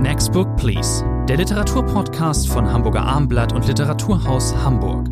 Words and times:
Next 0.00 0.32
Book 0.32 0.56
Please, 0.56 1.04
der 1.28 1.36
Literaturpodcast 1.36 2.48
von 2.48 2.66
Hamburger 2.72 3.02
Armblatt 3.02 3.52
und 3.52 3.66
Literaturhaus 3.66 4.56
Hamburg. 4.56 5.10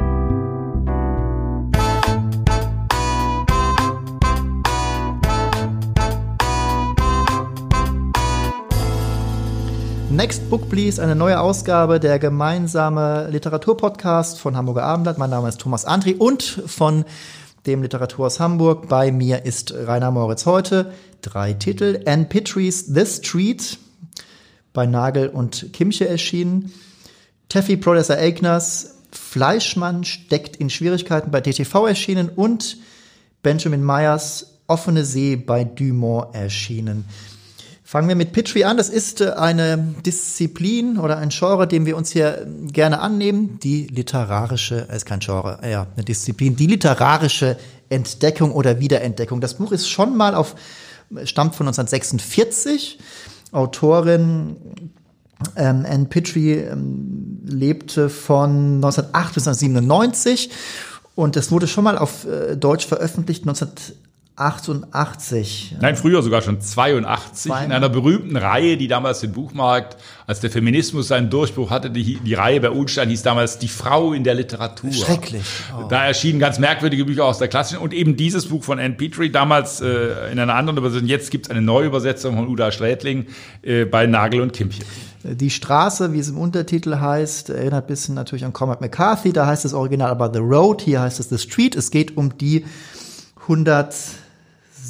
Next 10.11 10.49
Book 10.49 10.71
Please, 10.71 11.03
eine 11.03 11.15
neue 11.15 11.39
Ausgabe 11.39 12.01
der 12.01 12.19
gemeinsame 12.19 13.29
Literaturpodcast 13.29 14.41
von 14.41 14.57
Hamburger 14.57 14.85
Abendblatt. 14.85 15.19
Mein 15.19 15.29
Name 15.29 15.51
ist 15.51 15.61
Thomas 15.61 15.85
Andri 15.85 16.15
und 16.15 16.43
von 16.43 17.05
dem 17.67 17.83
Literaturhaus 17.83 18.41
Hamburg. 18.41 18.89
Bei 18.89 19.13
mir 19.13 19.45
ist 19.45 19.75
Rainer 19.75 20.11
Moritz 20.11 20.47
heute. 20.47 20.93
Drei 21.21 21.53
Titel. 21.53 22.01
Anne 22.07 22.25
Pitrys 22.25 22.87
The 22.87 23.05
Street 23.05 23.79
bei 24.79 24.87
Nagel 24.87 25.29
und 25.29 25.73
Kimche 25.73 26.07
erschienen. 26.07 26.73
Taffy 27.49 27.77
Producer 27.77 28.17
Aigners 28.17 28.95
Fleischmann 29.11 30.05
steckt 30.05 30.55
in 30.55 30.71
Schwierigkeiten 30.71 31.33
bei 31.33 31.41
DTV 31.41 31.89
erschienen 31.89 32.29
und 32.29 32.77
Benjamin 33.43 33.85
Myers 33.85 34.61
Offene 34.69 35.05
See 35.05 35.35
bei 35.35 35.65
Dumont 35.65 36.33
erschienen. 36.33 37.07
Fangen 37.83 38.07
wir 38.07 38.15
mit 38.15 38.31
Pitry 38.31 38.63
an. 38.63 38.77
Das 38.77 38.89
ist 38.89 39.21
äh, 39.21 39.31
eine 39.31 39.79
Disziplin 40.07 40.97
oder 40.97 41.19
ein 41.19 41.31
Genre, 41.31 41.67
dem 41.67 41.85
wir 41.85 41.97
uns 41.97 42.13
hier 42.13 42.47
gerne 42.71 43.01
annehmen. 43.01 43.59
Die 43.65 43.89
literarische, 43.89 44.87
ist 44.95 45.07
kein 45.07 45.19
Genre, 45.19 45.59
ja, 45.69 45.89
eine 45.97 46.05
Disziplin. 46.05 46.55
Die 46.55 46.69
literarische 46.69 47.57
Entdeckung 47.89 48.53
oder 48.53 48.79
Wiederentdeckung. 48.79 49.41
Das 49.41 49.55
Buch 49.55 49.73
ist 49.73 49.89
schon 49.89 50.17
mal 50.17 50.37
auf, 50.37 50.55
stammt 51.25 51.57
von 51.57 51.67
1946. 51.67 53.01
Autorin 53.53 54.57
ähm, 55.57 55.87
Anne 55.89 56.07
Pitry 56.07 56.55
ähm, 56.55 57.41
lebte 57.45 58.09
von 58.09 58.77
1908 58.77 59.35
bis 59.35 59.49
1997 59.49 60.51
und 61.15 61.37
es 61.37 61.51
wurde 61.51 61.67
schon 61.67 61.85
mal 61.85 61.99
auf 61.99 62.27
äh, 62.27 62.57
Deutsch 62.57 62.87
veröffentlicht 62.87 63.47
19 63.47 63.69
88. 64.39 65.77
Nein, 65.81 65.97
früher 65.97 66.23
sogar 66.23 66.43
schon 66.43 66.61
82 66.61 67.51
in 67.65 67.73
einer 67.73 67.89
berühmten 67.89 68.37
Reihe, 68.37 68.77
die 68.77 68.87
damals 68.87 69.21
den 69.21 69.33
Buchmarkt, 69.33 69.97
als 70.29 70.41
der 70.41 70.51
Feminismus 70.51 71.09
seinen 71.09 71.29
Durchbruch 71.29 71.71
hatte, 71.71 71.91
die, 71.91 72.19
die 72.21 72.35
Reihe 72.35 72.61
bei 72.61 72.71
Unstein 72.71 73.09
hieß 73.09 73.23
damals 73.23 73.59
Die 73.59 73.69
Frau 73.69 74.13
in 74.13 74.23
der 74.23 74.35
Literatur. 74.35 74.93
Schrecklich. 74.93 75.43
Oh. 75.77 75.89
Da 75.89 76.07
erschienen 76.07 76.39
ganz 76.39 76.59
merkwürdige 76.61 77.05
Bücher 77.05 77.25
aus 77.25 77.39
der 77.39 77.49
klassischen 77.49 77.81
und 77.81 77.93
eben 77.93 78.17
dieses 78.17 78.47
Buch 78.47 78.63
von 78.63 78.79
Anne 78.79 78.95
Petrie, 78.95 79.31
damals 79.31 79.81
äh, 79.81 80.31
in 80.31 80.39
einer 80.39 80.55
anderen 80.55 80.79
Übersetzung. 80.79 81.09
Jetzt 81.09 81.31
gibt 81.31 81.47
es 81.47 81.51
eine 81.51 81.63
neue 81.63 81.87
Übersetzung 81.87 82.37
von 82.37 82.47
Uda 82.47 82.71
Strätling 82.71 83.27
äh, 83.63 83.87
bei 83.87 84.07
Nagel 84.07 84.41
und 84.41 84.53
Kimpchen. 84.53 84.85
Die 85.25 85.51
Straße, 85.51 86.13
wie 86.13 86.21
es 86.21 86.29
im 86.29 86.39
Untertitel 86.39 86.97
heißt, 87.01 87.51
erinnert 87.51 87.85
ein 87.85 87.87
bisschen 87.89 88.15
natürlich 88.15 88.45
an 88.45 88.53
Cormac 88.53 88.81
McCarthy. 88.81 89.33
Da 89.33 89.47
heißt 89.47 89.65
es 89.65 89.75
original 89.75 90.11
aber 90.11 90.33
The 90.33 90.39
Road, 90.39 90.83
hier 90.83 91.01
heißt 91.01 91.19
es 91.19 91.29
The 91.29 91.39
Street. 91.39 91.75
Es 91.75 91.91
geht 91.91 92.17
um 92.17 92.39
die 92.39 92.65
100 93.43 93.95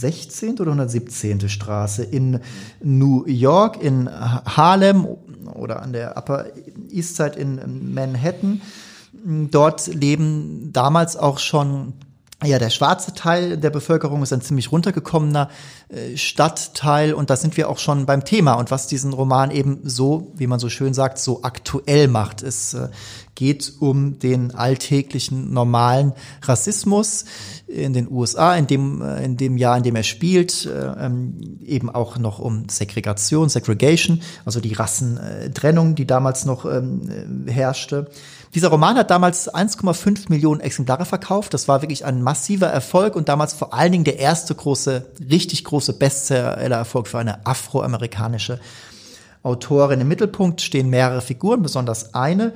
116. 0.02 0.60
oder 0.60 0.72
117. 0.72 1.48
Straße 1.48 2.04
in 2.04 2.40
New 2.82 3.26
York, 3.26 3.82
in 3.82 4.08
Harlem 4.10 5.06
oder 5.54 5.82
an 5.82 5.92
der 5.92 6.16
Upper 6.16 6.46
East 6.90 7.16
Side 7.16 7.38
in 7.38 7.94
Manhattan. 7.94 8.60
Dort 9.50 9.86
leben 9.88 10.70
damals 10.72 11.16
auch 11.16 11.38
schon 11.38 11.94
ja, 12.44 12.60
der 12.60 12.70
schwarze 12.70 13.14
Teil 13.14 13.56
der 13.56 13.70
Bevölkerung 13.70 14.22
ist 14.22 14.32
ein 14.32 14.40
ziemlich 14.40 14.70
runtergekommener 14.70 15.48
äh, 15.88 16.16
Stadtteil 16.16 17.12
und 17.12 17.30
da 17.30 17.36
sind 17.36 17.56
wir 17.56 17.68
auch 17.68 17.78
schon 17.78 18.06
beim 18.06 18.24
Thema 18.24 18.52
und 18.54 18.70
was 18.70 18.86
diesen 18.86 19.12
Roman 19.12 19.50
eben 19.50 19.80
so, 19.82 20.32
wie 20.36 20.46
man 20.46 20.60
so 20.60 20.68
schön 20.68 20.94
sagt, 20.94 21.18
so 21.18 21.42
aktuell 21.42 22.06
macht. 22.06 22.44
Es 22.44 22.74
äh, 22.74 22.90
geht 23.34 23.72
um 23.80 24.20
den 24.20 24.54
alltäglichen 24.54 25.52
normalen 25.52 26.12
Rassismus 26.42 27.24
in 27.66 27.92
den 27.92 28.08
USA, 28.08 28.54
in 28.54 28.68
dem, 28.68 29.02
äh, 29.02 29.24
in 29.24 29.36
dem 29.36 29.56
Jahr, 29.56 29.76
in 29.76 29.82
dem 29.82 29.96
er 29.96 30.04
spielt, 30.04 30.64
äh, 30.64 31.06
ähm, 31.06 31.58
eben 31.64 31.90
auch 31.90 32.18
noch 32.18 32.38
um 32.38 32.68
Segregation, 32.68 33.48
Segregation, 33.48 34.20
also 34.44 34.60
die 34.60 34.74
Rassentrennung, 34.74 35.96
die 35.96 36.06
damals 36.06 36.44
noch 36.44 36.64
ähm, 36.66 37.46
herrschte. 37.48 38.08
Dieser 38.54 38.68
Roman 38.68 38.96
hat 38.96 39.10
damals 39.10 39.52
1,5 39.52 40.30
Millionen 40.30 40.60
Exemplare 40.60 41.04
verkauft. 41.04 41.52
Das 41.52 41.68
war 41.68 41.82
wirklich 41.82 42.04
ein 42.04 42.22
massiver 42.22 42.68
Erfolg 42.68 43.14
und 43.14 43.28
damals 43.28 43.52
vor 43.52 43.74
allen 43.74 43.92
Dingen 43.92 44.04
der 44.04 44.18
erste 44.18 44.54
große, 44.54 45.10
richtig 45.30 45.64
große 45.64 45.92
Bestseller-Erfolg 45.92 47.08
für 47.08 47.18
eine 47.18 47.46
afroamerikanische 47.46 48.58
Autorin. 49.42 50.00
Im 50.00 50.08
Mittelpunkt 50.08 50.62
stehen 50.62 50.88
mehrere 50.88 51.20
Figuren, 51.20 51.62
besonders 51.62 52.14
eine, 52.14 52.54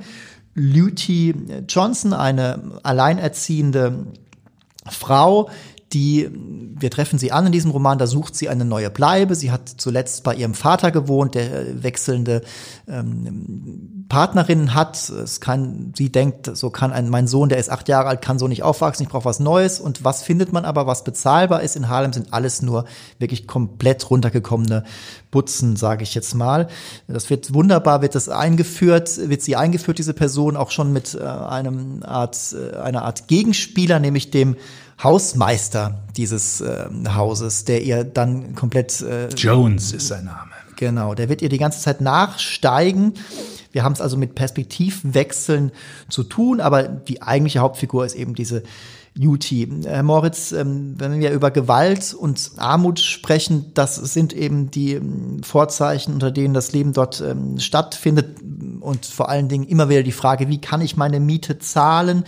Luty 0.55 1.35
Johnson, 1.67 2.13
eine 2.13 2.59
alleinerziehende 2.83 4.05
Frau, 4.89 5.49
die, 5.93 6.29
wir 6.31 6.89
treffen 6.89 7.19
sie 7.19 7.31
an 7.31 7.45
in 7.45 7.51
diesem 7.51 7.71
Roman, 7.71 7.97
da 7.97 8.07
sucht 8.07 8.35
sie 8.35 8.49
eine 8.49 8.65
neue 8.65 8.89
Bleibe. 8.89 9.35
Sie 9.35 9.51
hat 9.51 9.69
zuletzt 9.69 10.23
bei 10.23 10.35
ihrem 10.35 10.53
Vater 10.53 10.91
gewohnt, 10.91 11.35
der 11.35 11.83
wechselnde 11.83 12.41
ähm, 12.87 14.05
Partnerinnen 14.09 14.73
hat. 14.73 15.09
Es 15.09 15.39
kann, 15.39 15.93
sie 15.95 16.11
denkt, 16.11 16.55
so 16.55 16.69
kann 16.69 16.91
ein, 16.91 17.09
mein 17.09 17.27
Sohn, 17.27 17.49
der 17.49 17.59
ist 17.59 17.69
acht 17.69 17.87
Jahre 17.89 18.09
alt, 18.09 18.21
kann 18.21 18.39
so 18.39 18.47
nicht 18.47 18.63
aufwachsen, 18.63 19.03
ich 19.03 19.09
brauche 19.09 19.25
was 19.25 19.39
Neues. 19.39 19.79
Und 19.79 20.03
was 20.03 20.23
findet 20.23 20.51
man 20.51 20.65
aber, 20.65 20.87
was 20.87 21.03
bezahlbar 21.03 21.61
ist 21.61 21.75
in 21.75 21.89
Harlem, 21.89 22.13
sind 22.13 22.33
alles 22.33 22.61
nur 22.61 22.85
wirklich 23.19 23.47
komplett 23.47 24.09
runtergekommene 24.09 24.83
Butzen, 25.33 25.75
sage 25.75 26.03
ich 26.03 26.13
jetzt 26.13 26.35
mal. 26.35 26.67
Das 27.07 27.31
wird 27.31 27.55
wunderbar, 27.55 28.03
wird 28.03 28.13
das 28.13 28.29
eingeführt, 28.29 29.29
wird 29.29 29.41
sie 29.41 29.55
eingeführt, 29.55 29.97
diese 29.97 30.13
Person, 30.13 30.55
auch 30.55 30.69
schon 30.69 30.93
mit 30.93 31.15
äh, 31.15 31.23
einem 31.23 32.03
Art, 32.03 32.37
äh, 32.53 32.77
einer 32.77 33.01
Art 33.03 33.27
Gegenspieler, 33.27 33.99
nämlich 33.99 34.29
dem 34.29 34.55
Hausmeister 35.01 36.03
dieses 36.15 36.61
äh, 36.61 36.85
Hauses, 37.09 37.65
der 37.65 37.81
ihr 37.81 38.03
dann 38.03 38.53
komplett. 38.53 39.01
Äh, 39.01 39.29
Jones 39.29 39.91
ist 39.91 40.07
sein 40.07 40.25
Name. 40.25 40.51
Genau, 40.75 41.15
der 41.15 41.29
wird 41.29 41.41
ihr 41.41 41.49
die 41.49 41.57
ganze 41.57 41.79
Zeit 41.79 41.99
nachsteigen. 41.99 43.13
Wir 43.71 43.83
haben 43.83 43.93
es 43.93 44.01
also 44.01 44.17
mit 44.17 44.35
Perspektivwechseln 44.35 45.71
zu 46.09 46.23
tun, 46.23 46.61
aber 46.61 46.83
die 46.83 47.23
eigentliche 47.23 47.59
Hauptfigur 47.59 48.05
ist 48.05 48.15
eben 48.15 48.35
diese 48.35 48.61
Juti. 49.15 49.69
Herr 49.85 50.03
Moritz, 50.03 50.51
ähm, 50.51 50.95
wenn 50.97 51.19
wir 51.19 51.31
über 51.31 51.51
Gewalt 51.51 52.13
und 52.13 52.51
Armut 52.57 52.99
sprechen, 52.99 53.71
das 53.73 53.95
sind 53.95 54.33
eben 54.33 54.71
die 54.71 54.93
ähm, 54.93 55.43
Vorzeichen, 55.43 56.13
unter 56.13 56.31
denen 56.31 56.53
das 56.53 56.71
Leben 56.71 56.93
dort 56.93 57.21
ähm, 57.21 57.59
stattfindet 57.59 58.37
und 58.79 59.05
vor 59.05 59.29
allen 59.29 59.49
Dingen 59.49 59.65
immer 59.65 59.89
wieder 59.89 60.03
die 60.03 60.11
Frage, 60.11 60.49
wie 60.49 60.59
kann 60.59 60.81
ich 60.81 60.97
meine 60.97 61.19
Miete 61.19 61.59
zahlen? 61.59 62.23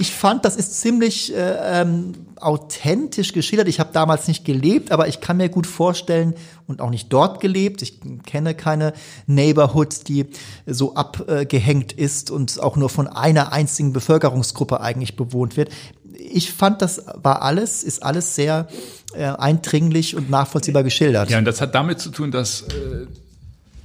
Ich 0.00 0.14
fand, 0.14 0.46
das 0.46 0.56
ist 0.56 0.80
ziemlich 0.80 1.34
äh, 1.34 1.82
ähm, 1.82 2.14
authentisch 2.36 3.34
geschildert. 3.34 3.68
Ich 3.68 3.80
habe 3.80 3.90
damals 3.92 4.28
nicht 4.28 4.46
gelebt, 4.46 4.92
aber 4.92 5.08
ich 5.08 5.20
kann 5.20 5.36
mir 5.36 5.50
gut 5.50 5.66
vorstellen 5.66 6.34
und 6.66 6.80
auch 6.80 6.88
nicht 6.88 7.12
dort 7.12 7.40
gelebt. 7.40 7.82
Ich 7.82 8.00
kenne 8.24 8.54
keine 8.54 8.94
Neighborhood, 9.26 10.08
die 10.08 10.26
so 10.66 10.94
abgehängt 10.94 11.92
ist 11.92 12.30
und 12.30 12.60
auch 12.60 12.76
nur 12.76 12.88
von 12.88 13.08
einer 13.08 13.52
einzigen 13.52 13.92
Bevölkerungsgruppe 13.92 14.80
eigentlich 14.80 15.16
bewohnt 15.16 15.58
wird. 15.58 15.68
Ich 16.14 16.50
fand, 16.50 16.80
das 16.80 17.04
war 17.22 17.42
alles, 17.42 17.84
ist 17.84 18.02
alles 18.02 18.34
sehr 18.34 18.68
äh, 19.12 19.24
eindringlich 19.24 20.16
und 20.16 20.30
nachvollziehbar 20.30 20.82
geschildert. 20.82 21.28
Ja, 21.28 21.38
und 21.38 21.44
das 21.44 21.60
hat 21.60 21.74
damit 21.74 22.00
zu 22.00 22.08
tun, 22.08 22.30
dass 22.30 22.62
äh 22.62 23.06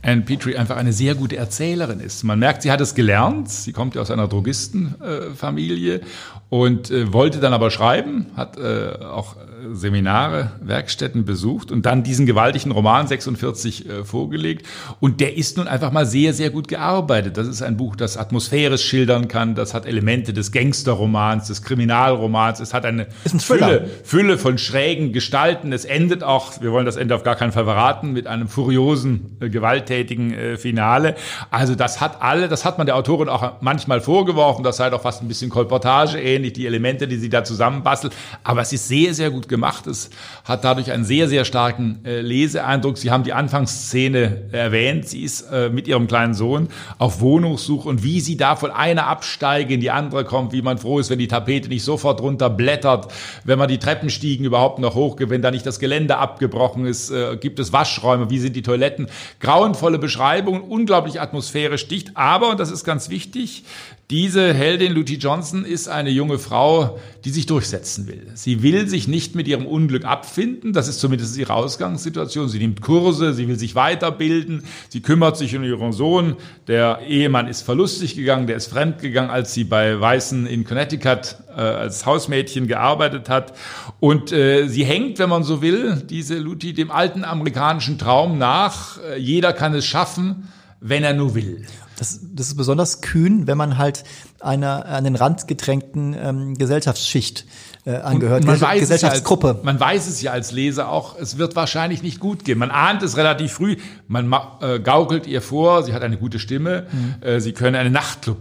Anne 0.05 0.21
Petrie 0.21 0.55
einfach 0.55 0.77
eine 0.77 0.93
sehr 0.93 1.15
gute 1.15 1.35
Erzählerin 1.35 1.99
ist. 1.99 2.23
Man 2.23 2.37
merkt, 2.37 2.61
sie 2.61 2.71
hat 2.71 2.79
es 2.79 2.93
gelernt. 2.93 3.49
Sie 3.49 3.73
kommt 3.73 3.95
ja 3.95 4.01
aus 4.01 4.11
einer 4.11 4.27
Drogistenfamilie 4.27 6.01
und 6.49 6.91
äh, 6.91 7.11
wollte 7.11 7.39
dann 7.39 7.53
aber 7.53 7.71
schreiben, 7.71 8.27
hat 8.35 8.57
äh, 8.57 9.03
auch 9.03 9.35
Seminare, 9.73 10.51
Werkstätten 10.61 11.25
besucht 11.25 11.71
und 11.71 11.85
dann 11.85 12.03
diesen 12.03 12.25
gewaltigen 12.25 12.71
Roman 12.71 13.07
46 13.07 13.89
äh, 13.89 14.03
vorgelegt. 14.03 14.65
Und 14.99 15.21
der 15.21 15.37
ist 15.37 15.57
nun 15.57 15.67
einfach 15.67 15.91
mal 15.91 16.05
sehr, 16.05 16.33
sehr 16.33 16.49
gut 16.49 16.67
gearbeitet. 16.67 17.37
Das 17.37 17.47
ist 17.47 17.61
ein 17.61 17.77
Buch, 17.77 17.95
das 17.95 18.17
atmosphärisch 18.17 18.83
schildern 18.83 19.27
kann. 19.27 19.55
Das 19.55 19.73
hat 19.73 19.85
Elemente 19.85 20.33
des 20.33 20.51
Gangsterromans, 20.51 21.47
des 21.47 21.61
Kriminalromans. 21.63 22.59
Es 22.59 22.73
hat 22.73 22.85
eine 22.85 23.07
ein 23.31 23.39
Fülle, 23.39 23.89
Fülle 24.03 24.37
von 24.37 24.57
schrägen 24.57 25.13
Gestalten. 25.13 25.73
Es 25.73 25.85
endet 25.85 26.23
auch, 26.23 26.61
wir 26.61 26.71
wollen 26.71 26.85
das 26.85 26.95
Ende 26.95 27.15
auf 27.15 27.23
gar 27.23 27.35
keinen 27.35 27.51
Fall 27.51 27.65
verraten, 27.65 28.13
mit 28.13 28.27
einem 28.27 28.47
furiosen, 28.47 29.37
äh, 29.39 29.49
gewalttätigen 29.95 30.33
äh, 30.33 30.57
Finale. 30.57 31.15
Also 31.51 31.75
das 31.75 32.01
hat 32.01 32.21
alle, 32.21 32.47
das 32.47 32.65
hat 32.65 32.77
man 32.77 32.85
der 32.85 32.95
Autorin 32.95 33.29
auch 33.29 33.53
manchmal 33.61 34.01
vorgeworfen. 34.01 34.63
Das 34.63 34.77
sei 34.77 34.89
doch 34.89 35.01
fast 35.01 35.21
ein 35.21 35.27
bisschen 35.27 35.49
Kolportage 35.49 36.19
ähnlich, 36.19 36.53
die 36.53 36.65
Elemente, 36.65 37.07
die 37.07 37.17
sie 37.17 37.29
da 37.29 37.43
zusammenbastelt. 37.43 38.13
Aber 38.43 38.61
es 38.61 38.73
ist 38.73 38.87
sehr, 38.87 39.13
sehr 39.13 39.31
gut 39.31 39.47
gemacht. 39.47 39.87
Es 39.87 40.09
hat 40.43 40.63
dadurch 40.63 40.91
einen 40.91 41.05
sehr, 41.05 41.27
sehr 41.27 41.45
starken 41.45 41.99
äh, 42.05 42.21
Leseeindruck. 42.21 42.97
Sie 42.97 43.11
haben 43.11 43.23
die 43.23 43.33
Anfangsszene 43.33 44.49
erwähnt. 44.51 45.07
Sie 45.07 45.23
ist 45.23 45.41
äh, 45.51 45.69
mit 45.69 45.87
ihrem 45.87 46.07
kleinen 46.07 46.33
Sohn 46.33 46.69
auf 46.97 47.21
Wohnungssuche 47.21 47.87
und 47.87 48.03
wie 48.03 48.19
sie 48.19 48.37
da 48.37 48.55
von 48.55 48.71
einer 48.71 49.07
absteige 49.07 49.73
in 49.73 49.79
die 49.79 49.91
andere 49.91 50.25
kommt, 50.25 50.51
wie 50.53 50.61
man 50.61 50.77
froh 50.77 50.99
ist, 50.99 51.09
wenn 51.09 51.19
die 51.19 51.27
Tapete 51.27 51.69
nicht 51.69 51.83
sofort 51.83 52.21
runterblättert, 52.21 53.11
wenn 53.43 53.59
man 53.59 53.67
die 53.67 53.77
Treppenstiegen 53.77 54.45
überhaupt 54.45 54.79
noch 54.79 54.95
hochgeht, 54.95 55.29
wenn 55.29 55.41
da 55.41 55.51
nicht 55.51 55.65
das 55.65 55.79
Gelände 55.79 56.17
abgebrochen 56.17 56.85
ist, 56.85 57.11
äh, 57.11 57.37
gibt 57.37 57.59
es 57.59 57.73
Waschräume, 57.73 58.29
wie 58.29 58.39
sind 58.39 58.55
die 58.55 58.61
Toiletten. 58.61 59.07
Grauenvoll 59.39 59.84
wundervolle 59.85 59.99
Beschreibungen, 59.99 60.61
unglaublich 60.61 61.21
atmosphärisch 61.21 61.87
dicht. 61.87 62.17
Aber, 62.17 62.49
und 62.49 62.59
das 62.59 62.71
ist 62.71 62.83
ganz 62.83 63.09
wichtig, 63.09 63.63
diese 64.11 64.53
Heldin 64.53 64.93
Lucy 64.93 65.15
Johnson 65.15 65.65
ist 65.65 65.87
eine 65.87 66.11
junge 66.11 66.37
Frau, 66.37 66.99
die 67.23 67.31
sich 67.31 67.47
durchsetzen 67.47 68.05
will. 68.05 68.27
Sie 68.35 68.61
will 68.61 68.87
sich 68.87 69.07
nicht 69.07 69.33
mit 69.33 69.47
ihrem 69.47 69.65
Unglück 69.65 70.05
abfinden. 70.05 70.73
Das 70.73 70.87
ist 70.87 70.99
zumindest 70.99 71.35
ihre 71.37 71.55
Ausgangssituation. 71.55 72.47
Sie 72.47 72.59
nimmt 72.59 72.81
Kurse, 72.81 73.33
sie 73.33 73.47
will 73.47 73.57
sich 73.57 73.73
weiterbilden, 73.73 74.63
sie 74.89 75.01
kümmert 75.01 75.37
sich 75.37 75.55
um 75.55 75.63
ihren 75.63 75.91
Sohn. 75.91 76.35
Der 76.67 76.99
Ehemann 77.07 77.47
ist 77.47 77.63
verlustig 77.63 78.15
gegangen, 78.15 78.45
der 78.45 78.57
ist 78.57 78.67
fremd 78.67 78.99
gegangen, 78.99 79.31
als 79.31 79.55
sie 79.55 79.63
bei 79.63 79.99
Weißen 79.99 80.45
in 80.45 80.65
Connecticut 80.65 81.37
äh, 81.49 81.61
als 81.61 82.05
Hausmädchen 82.05 82.67
gearbeitet 82.67 83.27
hat. 83.27 83.53
Und 83.99 84.31
äh, 84.31 84.67
sie 84.67 84.85
hängt, 84.85 85.17
wenn 85.17 85.29
man 85.29 85.43
so 85.43 85.63
will, 85.63 86.03
diese 86.07 86.37
Lucy, 86.37 86.73
dem 86.73 86.91
alten 86.91 87.23
amerikanischen 87.23 87.97
Traum 87.97 88.37
nach. 88.37 88.99
Äh, 89.01 89.17
jeder 89.17 89.51
kann 89.51 89.73
es 89.73 89.87
schaffen, 89.87 90.47
wenn 90.87 91.03
er 91.03 91.13
nur 91.13 91.33
will. 91.33 91.65
Das, 91.97 92.19
das 92.21 92.47
ist 92.47 92.55
besonders 92.55 93.01
kühn, 93.01 93.47
wenn 93.47 93.57
man 93.57 93.77
halt 93.77 94.03
einer 94.39 94.85
an 94.85 95.05
den 95.05 95.15
Rand 95.15 95.47
gedrängten 95.47 96.13
ähm, 96.13 96.53
Gesellschaftsschicht 96.55 97.45
äh, 97.85 97.95
angehört, 97.95 98.43
man 98.43 98.59
weiß 98.59 98.81
Gesellschaftsgruppe. 98.81 99.47
Ja 99.47 99.53
als, 99.53 99.63
man 99.63 99.79
weiß 99.79 100.07
es 100.07 100.21
ja 100.21 100.31
als 100.31 100.51
Leser 100.51 100.89
auch, 100.89 101.17
es 101.17 101.37
wird 101.37 101.55
wahrscheinlich 101.55 102.03
nicht 102.03 102.19
gut 102.19 102.43
gehen. 102.43 102.57
Man 102.57 102.69
ahnt 102.69 103.01
es 103.01 103.15
relativ 103.17 103.53
früh, 103.53 103.77
man 104.07 104.31
äh, 104.61 104.79
gaukelt 104.79 105.25
ihr 105.25 105.41
vor, 105.41 105.83
sie 105.83 105.93
hat 105.93 106.03
eine 106.03 106.17
gute 106.17 106.39
Stimme, 106.39 106.87
mhm. 106.91 107.15
äh, 107.21 107.39
sie 107.39 107.53
können 107.53 107.75
einen 107.75 107.93
Nachtclub 107.93 108.39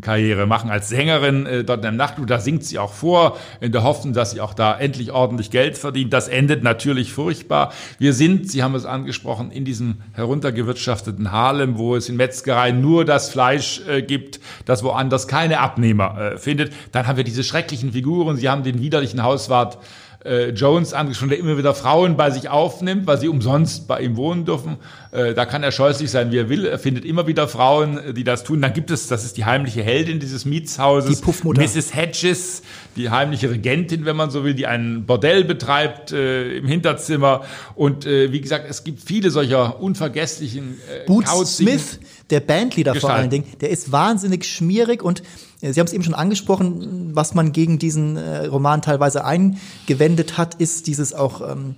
Karriere 0.00 0.46
machen 0.46 0.70
als 0.70 0.88
Sängerin 0.88 1.46
äh, 1.46 1.64
dort 1.64 1.84
im 1.84 1.96
Nachtclub. 1.96 2.26
Da 2.26 2.38
singt 2.38 2.64
sie 2.64 2.78
auch 2.78 2.92
vor, 2.92 3.36
in 3.60 3.72
der 3.72 3.82
Hoffnung, 3.82 4.12
dass 4.12 4.32
sie 4.32 4.40
auch 4.40 4.54
da 4.54 4.76
endlich 4.78 5.12
ordentlich 5.12 5.50
Geld 5.50 5.78
verdient. 5.78 6.12
Das 6.12 6.28
endet 6.28 6.62
natürlich 6.62 7.12
furchtbar. 7.12 7.72
Wir 7.98 8.12
sind, 8.12 8.50
Sie 8.50 8.62
haben 8.62 8.74
es 8.74 8.86
angesprochen, 8.86 9.50
in 9.50 9.64
diesem 9.64 9.96
heruntergewirtschafteten 10.12 11.32
Harlem, 11.32 11.78
wo 11.78 11.96
es 11.96 12.08
in 12.08 12.16
Metzgereien 12.16 12.80
nur 12.80 13.04
das 13.04 13.30
Fleisch 13.30 13.82
äh, 13.88 14.02
gibt, 14.02 14.40
das 14.64 14.82
woanders 14.82 15.28
keine 15.28 15.60
Abnehmer 15.60 16.18
äh, 16.18 16.38
findet. 16.38 16.72
Dann 16.92 17.06
haben 17.06 17.16
wir 17.16 17.24
diese 17.24 17.44
schrecklichen 17.44 17.92
Figuren. 17.92 18.36
Sie 18.36 18.48
haben 18.48 18.62
den 18.62 18.80
widerlichen 18.80 19.22
Hauswart 19.22 19.78
äh, 20.26 20.50
Jones 20.50 20.92
angesprochen, 20.92 21.30
der 21.30 21.38
immer 21.38 21.56
wieder 21.56 21.74
Frauen 21.74 22.16
bei 22.16 22.30
sich 22.30 22.48
aufnimmt, 22.48 23.06
weil 23.06 23.18
sie 23.18 23.28
umsonst 23.28 23.86
bei 23.86 24.00
ihm 24.00 24.16
wohnen 24.16 24.44
dürfen. 24.44 24.76
Äh, 25.16 25.34
da 25.34 25.46
kann 25.46 25.62
er 25.62 25.72
scheußlich 25.72 26.10
sein, 26.10 26.30
wie 26.30 26.36
er 26.36 26.50
will. 26.50 26.66
Er 26.66 26.78
findet 26.78 27.06
immer 27.06 27.26
wieder 27.26 27.48
Frauen, 27.48 28.14
die 28.14 28.22
das 28.22 28.44
tun. 28.44 28.60
Dann 28.60 28.74
gibt 28.74 28.90
es, 28.90 29.08
das 29.08 29.24
ist 29.24 29.38
die 29.38 29.46
heimliche 29.46 29.82
Heldin 29.82 30.20
dieses 30.20 30.44
Mietshauses, 30.44 31.18
die 31.18 31.24
Puffmutter. 31.24 31.62
Mrs. 31.62 31.94
Hedges, 31.94 32.62
die 32.96 33.08
heimliche 33.08 33.50
Regentin, 33.50 34.04
wenn 34.04 34.16
man 34.16 34.30
so 34.30 34.44
will, 34.44 34.52
die 34.52 34.66
ein 34.66 35.06
Bordell 35.06 35.44
betreibt 35.44 36.12
äh, 36.12 36.58
im 36.58 36.68
Hinterzimmer. 36.68 37.44
Und 37.74 38.04
äh, 38.04 38.30
wie 38.30 38.42
gesagt, 38.42 38.66
es 38.68 38.84
gibt 38.84 39.00
viele 39.00 39.30
solcher 39.30 39.80
unvergesslichen 39.80 40.76
äh, 40.94 41.06
Boots 41.06 41.56
Smith, 41.56 41.98
der 42.28 42.40
Bandleader 42.40 42.92
Gestalt. 42.92 43.10
vor 43.10 43.18
allen 43.18 43.30
Dingen, 43.30 43.46
der 43.62 43.70
ist 43.70 43.92
wahnsinnig 43.92 44.44
schmierig 44.44 45.02
und 45.02 45.22
äh, 45.62 45.72
Sie 45.72 45.80
haben 45.80 45.86
es 45.86 45.94
eben 45.94 46.04
schon 46.04 46.14
angesprochen, 46.14 47.10
was 47.14 47.34
man 47.34 47.52
gegen 47.52 47.78
diesen 47.78 48.18
äh, 48.18 48.46
Roman 48.46 48.82
teilweise 48.82 49.24
eingewendet 49.24 50.36
hat, 50.36 50.56
ist 50.56 50.86
dieses 50.86 51.14
auch, 51.14 51.40
ähm, 51.50 51.76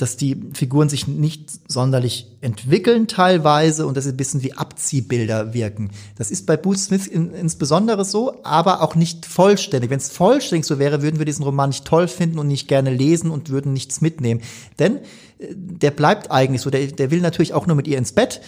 dass 0.00 0.16
die 0.16 0.36
Figuren 0.54 0.88
sich 0.88 1.06
nicht 1.06 1.50
sonderlich 1.70 2.26
entwickeln 2.40 3.06
teilweise 3.06 3.86
und 3.86 3.96
dass 3.96 4.04
sie 4.04 4.10
ein 4.10 4.16
bisschen 4.16 4.42
wie 4.42 4.54
Abziehbilder 4.54 5.52
wirken. 5.52 5.90
Das 6.16 6.30
ist 6.30 6.46
bei 6.46 6.56
Booth 6.56 6.78
Smith 6.78 7.06
in, 7.06 7.32
insbesondere 7.32 8.04
so, 8.04 8.42
aber 8.42 8.82
auch 8.82 8.94
nicht 8.94 9.26
vollständig. 9.26 9.90
Wenn 9.90 9.98
es 9.98 10.08
vollständig 10.08 10.66
so 10.66 10.78
wäre, 10.78 11.02
würden 11.02 11.18
wir 11.18 11.26
diesen 11.26 11.44
Roman 11.44 11.70
nicht 11.70 11.84
toll 11.84 12.08
finden 12.08 12.38
und 12.38 12.48
nicht 12.48 12.68
gerne 12.68 12.90
lesen 12.90 13.30
und 13.30 13.50
würden 13.50 13.72
nichts 13.72 14.00
mitnehmen. 14.00 14.40
Denn 14.78 14.96
äh, 15.38 15.54
der 15.54 15.90
bleibt 15.90 16.30
eigentlich 16.30 16.62
so, 16.62 16.70
der, 16.70 16.86
der 16.86 17.10
will 17.10 17.20
natürlich 17.20 17.52
auch 17.52 17.66
nur 17.66 17.76
mit 17.76 17.86
ihr 17.86 17.98
ins 17.98 18.12
Bett, 18.12 18.40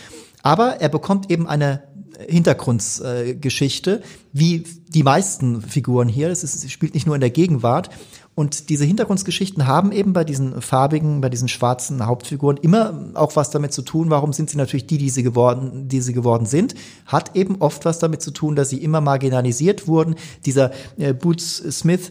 aber 0.42 0.80
er 0.80 0.88
bekommt 0.88 1.30
eben 1.30 1.46
eine 1.46 1.82
Hintergrundgeschichte, 2.28 4.02
wie 4.32 4.64
die 4.88 5.02
meisten 5.02 5.62
Figuren 5.62 6.08
hier. 6.08 6.28
Es 6.28 6.70
spielt 6.70 6.94
nicht 6.94 7.06
nur 7.06 7.14
in 7.14 7.20
der 7.20 7.30
Gegenwart. 7.30 7.90
Und 8.34 8.70
diese 8.70 8.86
Hintergrundgeschichten 8.86 9.66
haben 9.66 9.92
eben 9.92 10.14
bei 10.14 10.24
diesen 10.24 10.62
farbigen, 10.62 11.20
bei 11.20 11.28
diesen 11.28 11.48
schwarzen 11.48 12.06
Hauptfiguren 12.06 12.56
immer 12.56 13.10
auch 13.12 13.36
was 13.36 13.50
damit 13.50 13.74
zu 13.74 13.82
tun. 13.82 14.08
Warum 14.08 14.32
sind 14.32 14.48
sie 14.48 14.56
natürlich 14.56 14.86
die, 14.86 14.96
die 14.96 15.10
sie 15.10 15.22
geworden, 15.22 15.86
die 15.88 16.00
sie 16.00 16.14
geworden 16.14 16.46
sind? 16.46 16.74
Hat 17.04 17.36
eben 17.36 17.56
oft 17.60 17.84
was 17.84 17.98
damit 17.98 18.22
zu 18.22 18.30
tun, 18.30 18.56
dass 18.56 18.70
sie 18.70 18.82
immer 18.82 19.02
marginalisiert 19.02 19.86
wurden. 19.86 20.14
Dieser 20.46 20.70
äh, 20.96 21.12
Boots 21.12 21.58
Smith, 21.78 22.10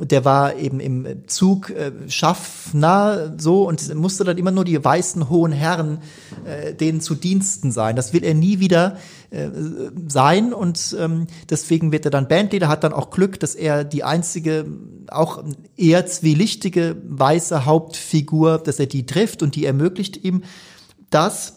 der 0.00 0.24
war 0.24 0.56
eben 0.56 0.80
im 0.80 1.28
Zug 1.28 1.70
äh, 1.70 1.92
Schaffner 2.08 3.34
so 3.38 3.66
und 3.68 3.94
musste 3.94 4.24
dann 4.24 4.38
immer 4.38 4.50
nur 4.50 4.64
die 4.64 4.82
weißen 4.82 5.28
hohen 5.28 5.52
Herren 5.52 5.98
äh, 6.44 6.74
denen 6.74 7.00
zu 7.00 7.14
Diensten 7.14 7.70
sein. 7.72 7.96
Das 7.96 8.12
will 8.12 8.24
er 8.24 8.34
nie 8.34 8.58
wieder 8.58 8.96
äh, 9.30 9.48
sein 10.08 10.52
und 10.54 10.96
ähm, 10.98 11.26
deswegen 11.50 11.92
wird 11.92 12.04
er 12.06 12.10
dann 12.10 12.28
Bandleader, 12.28 12.68
hat 12.68 12.84
dann 12.84 12.92
auch 12.92 13.10
Glück, 13.10 13.38
dass 13.40 13.54
er 13.54 13.84
die 13.84 14.04
einzige, 14.04 14.66
auch 15.08 15.44
eher 15.76 16.06
zwielichtige 16.06 16.96
weiße 17.08 17.66
Hauptfigur, 17.66 18.58
dass 18.58 18.78
er 18.78 18.86
die 18.86 19.04
trifft 19.04 19.42
und 19.42 19.56
die 19.56 19.66
ermöglicht 19.66 20.24
ihm 20.24 20.42
das. 21.10 21.54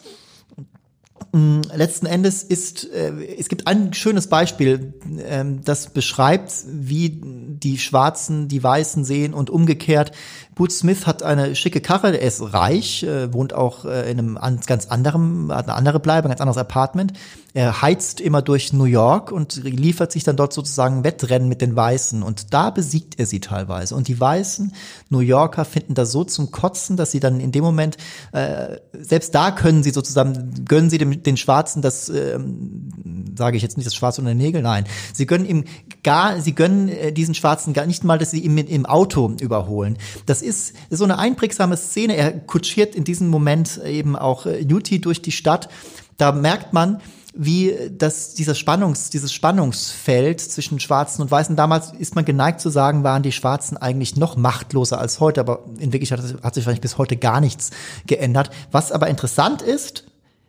Mm, 1.32 1.60
letzten 1.74 2.06
Endes 2.06 2.42
ist, 2.42 2.90
äh, 2.92 3.12
es 3.38 3.48
gibt 3.48 3.66
ein 3.66 3.92
schönes 3.92 4.28
Beispiel, 4.28 4.94
äh, 5.18 5.44
das 5.64 5.92
beschreibt, 5.92 6.52
wie 6.66 7.20
die 7.62 7.78
Schwarzen 7.78 8.48
die 8.48 8.62
Weißen 8.62 9.04
sehen 9.04 9.34
und 9.34 9.50
umgekehrt. 9.50 10.12
Boots 10.56 10.78
Smith 10.78 11.06
hat 11.06 11.22
eine 11.22 11.54
schicke 11.54 11.82
Karre, 11.82 12.18
er 12.18 12.26
ist 12.26 12.54
reich, 12.54 13.02
äh, 13.02 13.30
wohnt 13.30 13.52
auch 13.52 13.84
äh, 13.84 14.10
in 14.10 14.18
einem 14.18 14.60
ganz 14.66 14.86
anderem, 14.86 15.52
hat 15.52 15.68
eine 15.68 15.74
andere 15.74 16.00
Bleibe, 16.00 16.28
ein 16.28 16.30
ganz 16.30 16.40
anderes 16.40 16.56
Apartment. 16.56 17.12
Er 17.52 17.82
heizt 17.82 18.20
immer 18.20 18.42
durch 18.42 18.72
New 18.72 18.84
York 18.84 19.32
und 19.32 19.56
liefert 19.64 20.12
sich 20.12 20.24
dann 20.24 20.36
dort 20.36 20.52
sozusagen 20.52 21.04
Wettrennen 21.04 21.48
mit 21.48 21.62
den 21.62 21.76
Weißen. 21.76 22.22
Und 22.22 22.52
da 22.52 22.70
besiegt 22.70 23.18
er 23.18 23.24
sie 23.24 23.40
teilweise. 23.40 23.94
Und 23.94 24.08
die 24.08 24.18
Weißen 24.18 24.72
New 25.10 25.20
Yorker 25.20 25.64
finden 25.64 25.94
das 25.94 26.12
so 26.12 26.24
zum 26.24 26.50
Kotzen, 26.50 26.96
dass 26.96 27.10
sie 27.10 27.20
dann 27.20 27.38
in 27.40 27.52
dem 27.52 27.64
Moment, 27.64 27.98
äh, 28.32 28.76
selbst 28.92 29.34
da 29.34 29.50
können 29.50 29.82
sie 29.82 29.90
sozusagen, 29.90 30.64
gönnen 30.66 30.90
sie 30.90 30.98
dem, 30.98 31.22
den 31.22 31.36
Schwarzen 31.36 31.82
das, 31.82 32.08
äh, 32.08 32.38
sage 33.36 33.56
ich 33.58 33.62
jetzt 33.62 33.76
nicht 33.76 33.86
das 33.86 33.94
Schwarze 33.94 34.22
unter 34.22 34.32
den 34.32 34.38
Nägel, 34.38 34.62
nein. 34.62 34.84
Sie 35.12 35.26
gönnen 35.26 35.46
ihm 35.46 35.64
gar, 36.02 36.40
sie 36.40 36.54
gönnen 36.54 36.88
äh, 36.88 37.12
diesen 37.12 37.34
Schwarzen 37.34 37.72
gar 37.72 37.86
nicht 37.86 38.04
mal, 38.04 38.18
dass 38.18 38.30
sie 38.30 38.40
ihn 38.40 38.56
im 38.56 38.86
Auto 38.86 39.34
überholen. 39.40 39.96
Das 40.26 40.42
ist 40.46 40.74
so 40.90 41.04
eine 41.04 41.18
einprägsame 41.18 41.76
Szene. 41.76 42.16
Er 42.16 42.32
kutschiert 42.32 42.94
in 42.94 43.04
diesem 43.04 43.28
Moment 43.28 43.80
eben 43.84 44.16
auch 44.16 44.46
äh, 44.46 44.60
Yuti 44.60 45.00
durch 45.00 45.20
die 45.20 45.32
Stadt. 45.32 45.68
Da 46.16 46.32
merkt 46.32 46.72
man, 46.72 47.00
wie 47.34 47.74
das, 47.90 48.34
dieser 48.34 48.54
Spannungs, 48.54 49.10
dieses 49.10 49.32
Spannungsfeld 49.32 50.40
zwischen 50.40 50.80
Schwarzen 50.80 51.22
und 51.22 51.30
Weißen, 51.30 51.54
damals 51.54 51.92
ist 51.92 52.14
man 52.14 52.24
geneigt 52.24 52.60
zu 52.60 52.70
sagen, 52.70 53.04
waren 53.04 53.22
die 53.22 53.32
Schwarzen 53.32 53.76
eigentlich 53.76 54.16
noch 54.16 54.36
machtloser 54.36 54.98
als 54.98 55.20
heute, 55.20 55.40
aber 55.40 55.64
in 55.78 55.92
Wirklichkeit 55.92 56.20
hat 56.42 56.54
sich 56.54 56.64
wahrscheinlich 56.64 56.80
bis 56.80 56.96
heute 56.96 57.16
gar 57.16 57.40
nichts 57.40 57.70
geändert. 58.06 58.50
Was 58.72 58.90
aber 58.90 59.08
interessant 59.08 59.60
ist, 59.60 60.04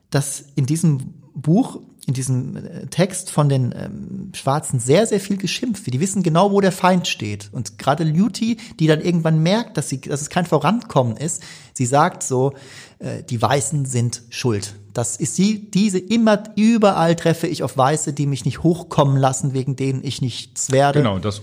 dass 0.09 0.45
in 0.55 0.65
diesem 0.65 1.13
Buch 1.35 1.81
in 2.07 2.13
diesem 2.13 2.55
äh, 2.55 2.87
Text 2.87 3.29
von 3.29 3.49
den 3.49 3.75
ähm, 3.77 4.31
Schwarzen 4.33 4.79
sehr, 4.79 5.05
sehr 5.05 5.19
viel 5.19 5.37
geschimpft. 5.37 5.85
Die 5.85 5.99
wissen 5.99 6.23
genau, 6.23 6.51
wo 6.51 6.61
der 6.61 6.71
Feind 6.71 7.07
steht. 7.07 7.49
Und 7.51 7.77
gerade 7.77 8.05
Luty, 8.05 8.57
die 8.79 8.87
dann 8.87 9.01
irgendwann 9.01 9.43
merkt, 9.43 9.77
dass, 9.77 9.89
sie, 9.89 9.99
dass 9.99 10.21
es 10.21 10.29
kein 10.29 10.45
Vorankommen 10.45 11.17
ist, 11.17 11.43
sie 11.73 11.85
sagt 11.85 12.23
so, 12.23 12.53
äh, 12.99 13.23
die 13.23 13.41
Weißen 13.41 13.85
sind 13.85 14.23
schuld. 14.29 14.73
Das 14.93 15.17
ist 15.17 15.35
sie, 15.35 15.69
diese 15.69 15.99
immer, 15.99 16.43
überall 16.55 17.15
treffe 17.17 17.45
ich 17.45 17.61
auf 17.61 17.77
Weiße, 17.77 18.13
die 18.13 18.25
mich 18.25 18.45
nicht 18.45 18.63
hochkommen 18.63 19.17
lassen, 19.17 19.53
wegen 19.53 19.75
denen 19.75 20.01
ich 20.03 20.21
nichts 20.21 20.71
werde. 20.71 20.99
Genau, 20.99 21.19
das 21.19 21.41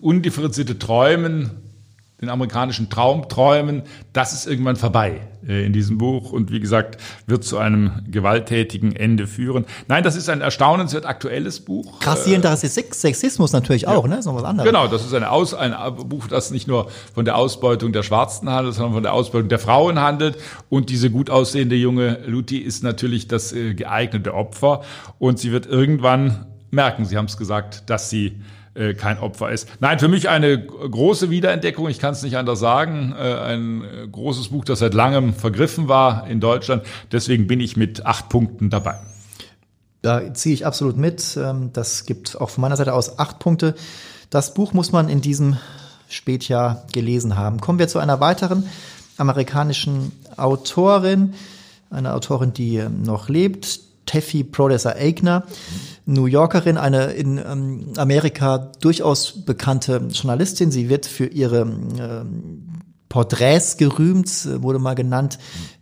undifferenzierte 0.00 0.78
Träumen 0.78 1.50
den 2.20 2.30
amerikanischen 2.30 2.88
Traum 2.88 3.28
träumen, 3.28 3.82
das 4.12 4.32
ist 4.32 4.46
irgendwann 4.46 4.76
vorbei 4.76 5.20
äh, 5.46 5.66
in 5.66 5.72
diesem 5.72 5.98
Buch 5.98 6.30
und 6.32 6.52
wie 6.52 6.60
gesagt, 6.60 7.00
wird 7.26 7.42
zu 7.42 7.58
einem 7.58 8.04
gewalttätigen 8.08 8.94
Ende 8.94 9.26
führen. 9.26 9.64
Nein, 9.88 10.04
das 10.04 10.14
ist 10.14 10.28
ein 10.28 10.40
erstaunenswert 10.40 11.06
aktuelles 11.06 11.60
Buch. 11.60 11.98
Grassierender 11.98 12.56
Sexismus 12.56 13.52
natürlich 13.52 13.88
auch, 13.88 14.04
ja. 14.04 14.08
ne? 14.08 14.16
Das 14.16 14.20
ist 14.20 14.26
noch 14.26 14.36
was 14.36 14.44
anderes. 14.44 14.70
Genau, 14.70 14.86
das 14.86 15.04
ist 15.04 15.12
eine 15.12 15.30
Aus, 15.30 15.54
ein 15.54 15.74
Buch, 16.08 16.28
das 16.28 16.52
nicht 16.52 16.68
nur 16.68 16.88
von 17.14 17.24
der 17.24 17.36
Ausbeutung 17.36 17.92
der 17.92 18.04
Schwarzen 18.04 18.48
handelt, 18.48 18.74
sondern 18.76 18.94
von 18.94 19.02
der 19.02 19.12
Ausbeutung 19.12 19.48
der 19.48 19.58
Frauen 19.58 20.00
handelt. 20.00 20.38
Und 20.68 20.90
diese 20.90 21.10
gut 21.10 21.30
aussehende 21.30 21.74
junge 21.74 22.20
Luti 22.26 22.58
ist 22.58 22.84
natürlich 22.84 23.26
das 23.26 23.52
äh, 23.52 23.74
geeignete 23.74 24.34
Opfer. 24.34 24.82
Und 25.18 25.40
sie 25.40 25.50
wird 25.50 25.66
irgendwann 25.66 26.46
merken, 26.70 27.04
Sie 27.04 27.16
haben 27.16 27.26
es 27.26 27.36
gesagt, 27.36 27.88
dass 27.88 28.10
sie 28.10 28.40
äh, 28.74 28.94
kein 28.94 29.18
Opfer 29.18 29.50
ist. 29.50 29.68
Nein, 29.80 29.98
für 29.98 30.08
mich 30.08 30.28
eine 30.28 30.64
große 30.64 31.30
Wiederentdeckung, 31.30 31.88
ich 31.88 31.98
kann 31.98 32.12
es 32.12 32.22
nicht 32.22 32.36
anders 32.36 32.60
sagen. 32.60 33.14
Äh, 33.18 33.34
ein 33.34 33.82
großes 34.10 34.48
Buch, 34.48 34.64
das 34.64 34.80
seit 34.80 34.94
langem 34.94 35.34
vergriffen 35.34 35.88
war 35.88 36.26
in 36.26 36.40
Deutschland. 36.40 36.82
Deswegen 37.12 37.46
bin 37.46 37.60
ich 37.60 37.76
mit 37.76 38.06
acht 38.06 38.28
Punkten 38.28 38.70
dabei. 38.70 38.96
Da 40.02 40.34
ziehe 40.34 40.54
ich 40.54 40.66
absolut 40.66 40.96
mit. 40.96 41.36
Ähm, 41.36 41.70
das 41.72 42.06
gibt 42.06 42.40
auch 42.40 42.50
von 42.50 42.62
meiner 42.62 42.76
Seite 42.76 42.94
aus 42.94 43.18
acht 43.18 43.38
Punkte. 43.38 43.74
Das 44.30 44.54
Buch 44.54 44.72
muss 44.72 44.92
man 44.92 45.08
in 45.08 45.20
diesem 45.20 45.56
Spätjahr 46.08 46.84
gelesen 46.92 47.36
haben. 47.36 47.60
Kommen 47.60 47.78
wir 47.78 47.88
zu 47.88 47.98
einer 47.98 48.20
weiteren 48.20 48.68
amerikanischen 49.16 50.12
Autorin 50.36 51.34
eine 51.94 52.14
Autorin, 52.14 52.52
die 52.52 52.76
ähm, 52.76 53.02
noch 53.02 53.28
lebt, 53.28 53.80
Teffi 54.06 54.44
Prodesser 54.44 54.96
Eigner, 54.96 55.44
New 56.06 56.26
Yorkerin, 56.26 56.76
eine 56.76 57.12
in 57.12 57.38
ähm, 57.38 57.92
Amerika 57.96 58.72
durchaus 58.80 59.44
bekannte 59.44 60.08
Journalistin. 60.10 60.70
Sie 60.70 60.88
wird 60.88 61.06
für 61.06 61.26
ihre 61.26 61.60
ähm, 61.60 62.82
Porträts 63.08 63.76
gerühmt, 63.76 64.48
wurde 64.60 64.80
mal 64.80 64.94
genannt, 64.94 65.38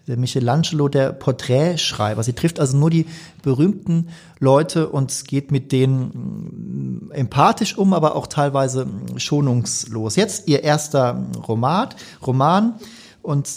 der 0.06 0.18
Michelangelo 0.18 0.88
der 0.88 1.12
Porträtschreiber. 1.12 2.22
Sie 2.22 2.34
trifft 2.34 2.60
also 2.60 2.76
nur 2.76 2.90
die 2.90 3.06
berühmten 3.42 4.08
Leute 4.38 4.88
und 4.88 5.24
geht 5.26 5.50
mit 5.50 5.72
denen 5.72 7.08
mm, 7.08 7.12
empathisch 7.12 7.78
um, 7.78 7.94
aber 7.94 8.16
auch 8.16 8.26
teilweise 8.26 8.86
schonungslos. 9.16 10.16
Jetzt 10.16 10.48
ihr 10.48 10.62
erster 10.62 11.24
Roman, 11.48 11.88
Roman 12.26 12.74
und 13.22 13.48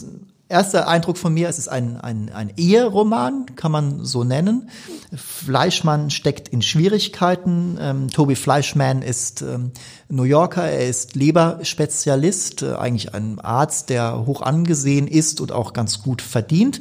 erster 0.48 0.88
Eindruck 0.88 1.18
von 1.18 1.34
mir, 1.34 1.50
es 1.50 1.58
ist 1.58 1.68
ein, 1.68 1.98
ein, 2.00 2.32
ein 2.34 2.54
Eheroman, 2.58 3.46
kann 3.56 3.72
man 3.72 4.06
so 4.06 4.24
nennen. 4.24 4.70
Fleischmann 5.16 6.10
steckt 6.10 6.50
in 6.50 6.62
Schwierigkeiten. 6.62 7.78
Ähm, 7.80 8.10
Toby 8.10 8.36
Fleischmann 8.36 9.02
ist 9.02 9.42
ähm, 9.42 9.72
New 10.10 10.24
Yorker, 10.24 10.64
er 10.64 10.88
ist 10.88 11.16
Leberspezialist, 11.16 12.62
äh, 12.62 12.75
eigentlich 12.75 13.14
ein 13.14 13.40
Arzt, 13.40 13.90
der 13.90 14.25
hoch 14.25 14.42
angesehen 14.42 15.08
ist 15.08 15.42
und 15.42 15.52
auch 15.52 15.74
ganz 15.74 16.02
gut 16.02 16.22
verdient. 16.22 16.80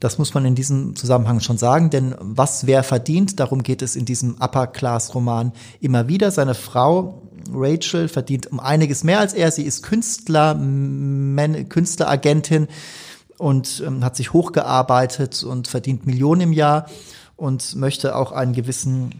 Das 0.00 0.18
muss 0.18 0.34
man 0.34 0.44
in 0.44 0.54
diesem 0.54 0.96
Zusammenhang 0.96 1.40
schon 1.40 1.56
sagen, 1.56 1.88
denn 1.88 2.14
was 2.18 2.66
wer 2.66 2.82
verdient, 2.82 3.40
darum 3.40 3.62
geht 3.62 3.80
es 3.80 3.96
in 3.96 4.04
diesem 4.04 4.36
Upper-Class-Roman 4.38 5.52
immer 5.80 6.08
wieder. 6.08 6.30
Seine 6.30 6.54
Frau 6.54 7.22
Rachel 7.52 8.08
verdient 8.08 8.50
um 8.50 8.60
einiges 8.60 9.04
mehr 9.04 9.20
als 9.20 9.34
er. 9.34 9.50
Sie 9.50 9.64
ist 9.64 9.82
Künstler, 9.82 10.54
Künstleragentin 10.54 12.68
und 13.38 13.82
ähm, 13.86 14.04
hat 14.04 14.16
sich 14.16 14.32
hochgearbeitet 14.32 15.44
und 15.44 15.68
verdient 15.68 16.06
Millionen 16.06 16.42
im 16.42 16.52
Jahr 16.52 16.86
und 17.36 17.76
möchte 17.76 18.16
auch 18.16 18.32
einen 18.32 18.52
gewissen 18.52 19.10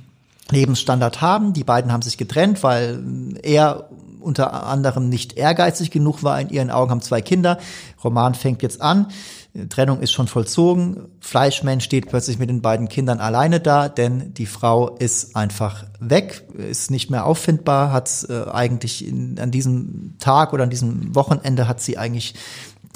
Lebensstandard 0.50 1.21
haben. 1.21 1.52
Die 1.52 1.64
beiden 1.64 1.92
haben 1.92 2.02
sich 2.02 2.16
getrennt, 2.16 2.62
weil 2.62 3.02
er 3.42 3.88
unter 4.25 4.66
anderem 4.66 5.09
nicht 5.09 5.37
ehrgeizig 5.37 5.90
genug 5.90 6.23
war 6.23 6.40
in 6.40 6.49
ihren 6.49 6.71
Augen, 6.71 6.90
haben 6.90 7.02
zwei 7.02 7.21
Kinder. 7.21 7.59
Roman 8.02 8.35
fängt 8.35 8.62
jetzt 8.62 8.81
an. 8.81 9.07
Trennung 9.69 10.00
ist 10.00 10.12
schon 10.12 10.26
vollzogen. 10.26 11.07
Fleischmann 11.21 11.81
steht 11.81 12.09
plötzlich 12.09 12.40
mit 12.40 12.50
den 12.50 12.61
beiden 12.61 12.88
Kindern 12.88 13.21
alleine 13.21 13.61
da, 13.61 13.88
denn 13.88 14.35
die 14.35 14.47
Frau 14.47 14.97
ist 14.97 15.37
einfach 15.37 15.85
weg, 16.00 16.43
ist 16.57 16.90
nicht 16.90 17.09
mehr 17.09 17.25
auffindbar, 17.25 17.93
hat 17.93 18.26
äh, 18.28 18.50
eigentlich 18.50 19.07
in, 19.07 19.38
an 19.38 19.52
diesem 19.52 20.14
Tag 20.19 20.52
oder 20.52 20.64
an 20.64 20.71
diesem 20.71 21.14
Wochenende 21.14 21.69
hat 21.69 21.81
sie 21.81 21.99
eigentlich 21.99 22.35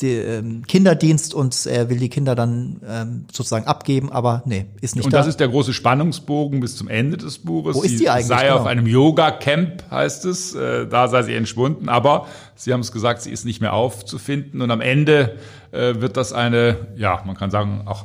die, 0.01 0.15
ähm, 0.15 0.67
Kinderdienst 0.67 1.35
und 1.35 1.67
er 1.67 1.91
will 1.91 1.99
die 1.99 2.09
Kinder 2.09 2.35
dann 2.35 2.81
ähm, 2.87 3.25
sozusagen 3.33 3.67
abgeben, 3.67 4.11
aber 4.13 4.43
nee, 4.47 4.67
ist 4.81 4.97
nicht 4.97 5.05
und 5.05 5.13
da. 5.13 5.19
Und 5.19 5.21
das 5.21 5.29
ist 5.29 5.41
der 5.41 5.49
große 5.49 5.73
Spannungsbogen 5.73 6.61
bis 6.61 6.77
zum 6.77 6.89
Ende 6.89 7.17
des 7.17 7.39
Buches. 7.39 7.77
Wo 7.77 7.83
ist 7.83 7.91
sie, 7.91 7.99
sie 7.99 8.09
eigentlich? 8.09 8.27
sei 8.27 8.45
genau. 8.45 8.59
auf 8.59 8.67
einem 8.67 8.87
Yoga-Camp, 8.87 9.85
heißt 9.91 10.25
es. 10.25 10.55
Äh, 10.55 10.87
da 10.87 11.09
sei 11.09 11.23
sie 11.23 11.35
entschwunden, 11.35 11.89
aber 11.89 12.27
Sie 12.59 12.73
haben 12.73 12.81
es 12.81 12.91
gesagt, 12.91 13.23
sie 13.23 13.31
ist 13.31 13.45
nicht 13.45 13.61
mehr 13.61 13.73
aufzufinden 13.73 14.61
und 14.63 14.73
am 14.73 14.81
Ende 14.81 15.37
äh, 15.71 15.95
wird 16.01 16.17
das 16.17 16.33
eine, 16.33 16.89
ja, 16.97 17.23
man 17.25 17.37
kann 17.37 17.53
sagen, 17.53 17.83
auch 17.87 18.05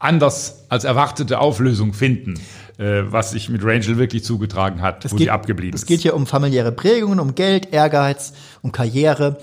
anders 0.00 0.64
als 0.68 0.82
erwartete 0.82 1.38
Auflösung 1.38 1.92
finden 1.92 2.34
äh, 2.76 3.02
was 3.06 3.30
sich 3.30 3.48
mit 3.48 3.62
Rangel 3.64 3.98
wirklich 3.98 4.24
zugetragen 4.24 4.82
hat, 4.82 5.04
es 5.04 5.12
wo 5.12 5.16
geht, 5.16 5.26
sie 5.26 5.30
abgeblieben 5.30 5.74
ist. 5.74 5.82
Es 5.82 5.86
geht 5.86 6.00
hier 6.00 6.14
um 6.14 6.26
familiäre 6.26 6.72
Prägungen, 6.72 7.20
um 7.20 7.36
Geld, 7.36 7.72
Ehrgeiz, 7.72 8.32
um 8.62 8.72
Karriere 8.72 9.38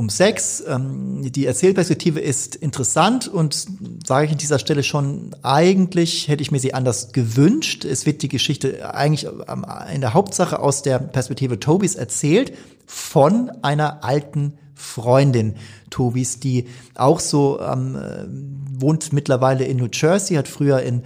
um 0.00 0.08
Sex. 0.08 0.64
Ähm, 0.66 1.30
die 1.30 1.44
Erzählperspektive 1.44 2.20
ist 2.20 2.56
interessant 2.56 3.28
und 3.28 3.66
sage 4.06 4.26
ich 4.26 4.32
an 4.32 4.38
dieser 4.38 4.58
Stelle 4.58 4.82
schon, 4.82 5.36
eigentlich 5.42 6.26
hätte 6.26 6.42
ich 6.42 6.50
mir 6.50 6.58
sie 6.58 6.72
anders 6.72 7.12
gewünscht. 7.12 7.84
Es 7.84 8.06
wird 8.06 8.22
die 8.22 8.28
Geschichte 8.28 8.94
eigentlich 8.94 9.30
in 9.94 10.00
der 10.00 10.14
Hauptsache 10.14 10.58
aus 10.58 10.82
der 10.82 10.98
Perspektive 10.98 11.60
Tobis 11.60 11.94
erzählt 11.94 12.54
von 12.86 13.50
einer 13.62 14.02
alten 14.02 14.54
Freundin 14.74 15.56
Tobis, 15.90 16.40
die 16.40 16.64
auch 16.94 17.20
so 17.20 17.60
ähm, 17.60 17.98
wohnt 18.72 19.12
mittlerweile 19.12 19.64
in 19.64 19.76
New 19.76 19.88
Jersey, 19.92 20.36
hat 20.36 20.48
früher 20.48 20.80
in 20.80 21.02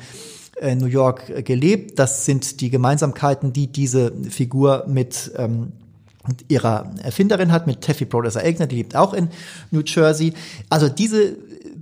New 0.78 0.86
York 0.86 1.44
gelebt. 1.44 1.98
Das 1.98 2.24
sind 2.24 2.60
die 2.60 2.70
Gemeinsamkeiten, 2.70 3.52
die 3.52 3.66
diese 3.66 4.12
Figur 4.30 4.84
mit 4.86 5.32
ähm, 5.36 5.72
ihrer 6.48 6.90
Erfinderin 7.02 7.52
hat, 7.52 7.66
mit 7.66 7.80
Teffy 7.80 8.04
Brothers 8.04 8.36
Eigner, 8.36 8.66
die 8.66 8.76
lebt 8.76 8.96
auch 8.96 9.12
in 9.14 9.28
New 9.70 9.82
Jersey. 9.84 10.34
Also 10.70 10.88
diese 10.88 11.36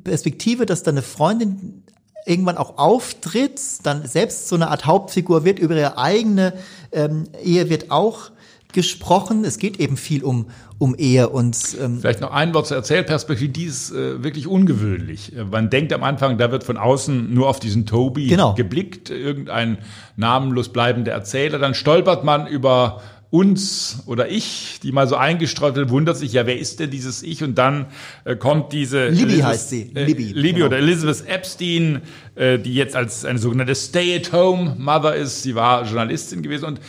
Perspektive, 0.05 0.67
dass 0.67 0.83
dann 0.83 0.95
eine 0.95 1.03
Freundin 1.03 1.83
irgendwann 2.27 2.57
auch 2.57 2.79
auftritt, 2.79 3.61
dann 3.83 4.07
selbst 4.07 4.49
so 4.49 4.57
eine 4.57 4.69
Art 4.69 4.87
Hauptfigur 4.87 5.45
wird, 5.45 5.59
über 5.59 5.77
ihre 5.77 5.99
eigene 5.99 6.53
ähm, 6.93 7.25
Ehe 7.43 7.69
wird 7.69 7.91
auch 7.91 8.31
gesprochen. 8.73 9.45
Es 9.45 9.59
geht 9.59 9.79
eben 9.79 9.97
viel 9.97 10.25
um, 10.25 10.47
um 10.79 10.95
Ehe 10.95 11.29
und 11.29 11.57
ähm 11.81 12.01
Vielleicht 12.01 12.21
noch 12.21 12.33
ein 12.33 12.55
Wort 12.55 12.67
zur 12.67 12.77
Erzählperspektive, 12.77 13.51
die 13.51 13.65
ist 13.65 13.91
äh, 13.91 14.23
wirklich 14.23 14.47
ungewöhnlich. 14.47 15.33
Man 15.51 15.71
denkt 15.71 15.93
am 15.93 16.03
Anfang, 16.03 16.39
da 16.39 16.51
wird 16.51 16.65
von 16.65 16.77
außen 16.77 17.33
nur 17.33 17.49
auf 17.49 17.61
diesen 17.61 17.87
Toby 17.87 18.29
genau. 18.29 18.55
geblickt, 18.55 19.11
irgendein 19.11 19.79
namenlos 20.17 20.71
bleibender 20.71 21.13
Erzähler. 21.13 21.59
Dann 21.59 21.75
stolpert 21.75 22.25
man 22.25 22.47
über 22.47 23.03
uns 23.33 24.03
oder 24.05 24.29
ich, 24.29 24.79
die 24.83 24.93
mal 24.93 25.09
so 25.09 25.17
eingestreut 25.17 25.75
wird, 25.75 25.89
wundert 25.89 26.19
sich, 26.19 26.35
ja, 26.35 26.45
wer 26.45 26.59
ist 26.59 26.81
denn 26.81 26.91
dieses 26.91 27.23
Ich? 27.23 27.43
Und 27.43 27.57
dann 27.57 27.87
äh, 28.25 28.37
kommt 28.37 28.75
diese 28.75 29.09
Libby 29.09 29.39
heißt 29.39 29.71
sie. 29.71 29.91
Äh, 29.95 30.05
Libby, 30.05 30.25
Libby 30.25 30.53
genau. 30.53 30.67
oder 30.67 30.77
Elizabeth 30.77 31.27
Epstein, 31.27 32.03
äh, 32.35 32.59
die 32.59 32.75
jetzt 32.75 32.95
als 32.95 33.25
eine 33.25 33.39
sogenannte 33.39 33.75
Stay-at-home-Mother 33.75 35.15
ist. 35.15 35.43
Sie 35.43 35.55
war 35.55 35.87
Journalistin 35.87 36.43
gewesen 36.43 36.67
und 36.67 36.81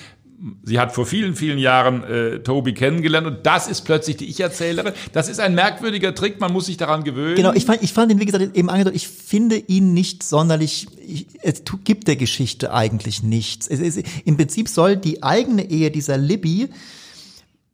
sie 0.64 0.80
hat 0.80 0.94
vor 0.94 1.06
vielen, 1.06 1.36
vielen 1.36 1.58
Jahren 1.58 2.04
äh, 2.04 2.40
Toby 2.40 2.74
kennengelernt 2.74 3.28
und 3.28 3.46
das 3.46 3.68
ist 3.68 3.82
plötzlich 3.82 4.18
die 4.18 4.30
Ich-Erzählerin. 4.30 4.94
Das 5.14 5.30
ist 5.30 5.40
ein 5.40 5.56
merkwürdiger 5.56 6.14
Trick, 6.14 6.40
man 6.40 6.52
muss 6.52 6.66
sich 6.66 6.78
daran 6.78 7.04
gewöhnen. 7.04 7.36
Genau, 7.36 7.54
ich 7.54 7.66
fand, 7.66 7.82
ich 7.82 7.94
fand 7.94 8.12
ihn, 8.12 8.20
wie 8.20 8.26
gesagt, 8.26 8.56
eben 8.56 8.70
angedeutet, 8.70 8.98
ich 8.98 9.08
finde 9.08 9.56
ihn 9.56 9.94
nicht 9.94 10.24
sonderlich, 10.24 10.88
ich, 11.06 11.28
es 11.42 11.64
gibt 11.84 12.08
der 12.08 12.16
Geschichte 12.16 12.74
eigentlich 12.74 13.24
nichts. 13.24 13.68
Es, 13.68 13.80
es, 13.80 14.04
Im 14.26 14.38
Prinzip 14.38 14.68
soll 14.68 14.98
die 14.98 15.24
eigene 15.24 15.70
Ehe 15.70 15.92
dieser 15.92 16.18
Libby 16.18 16.70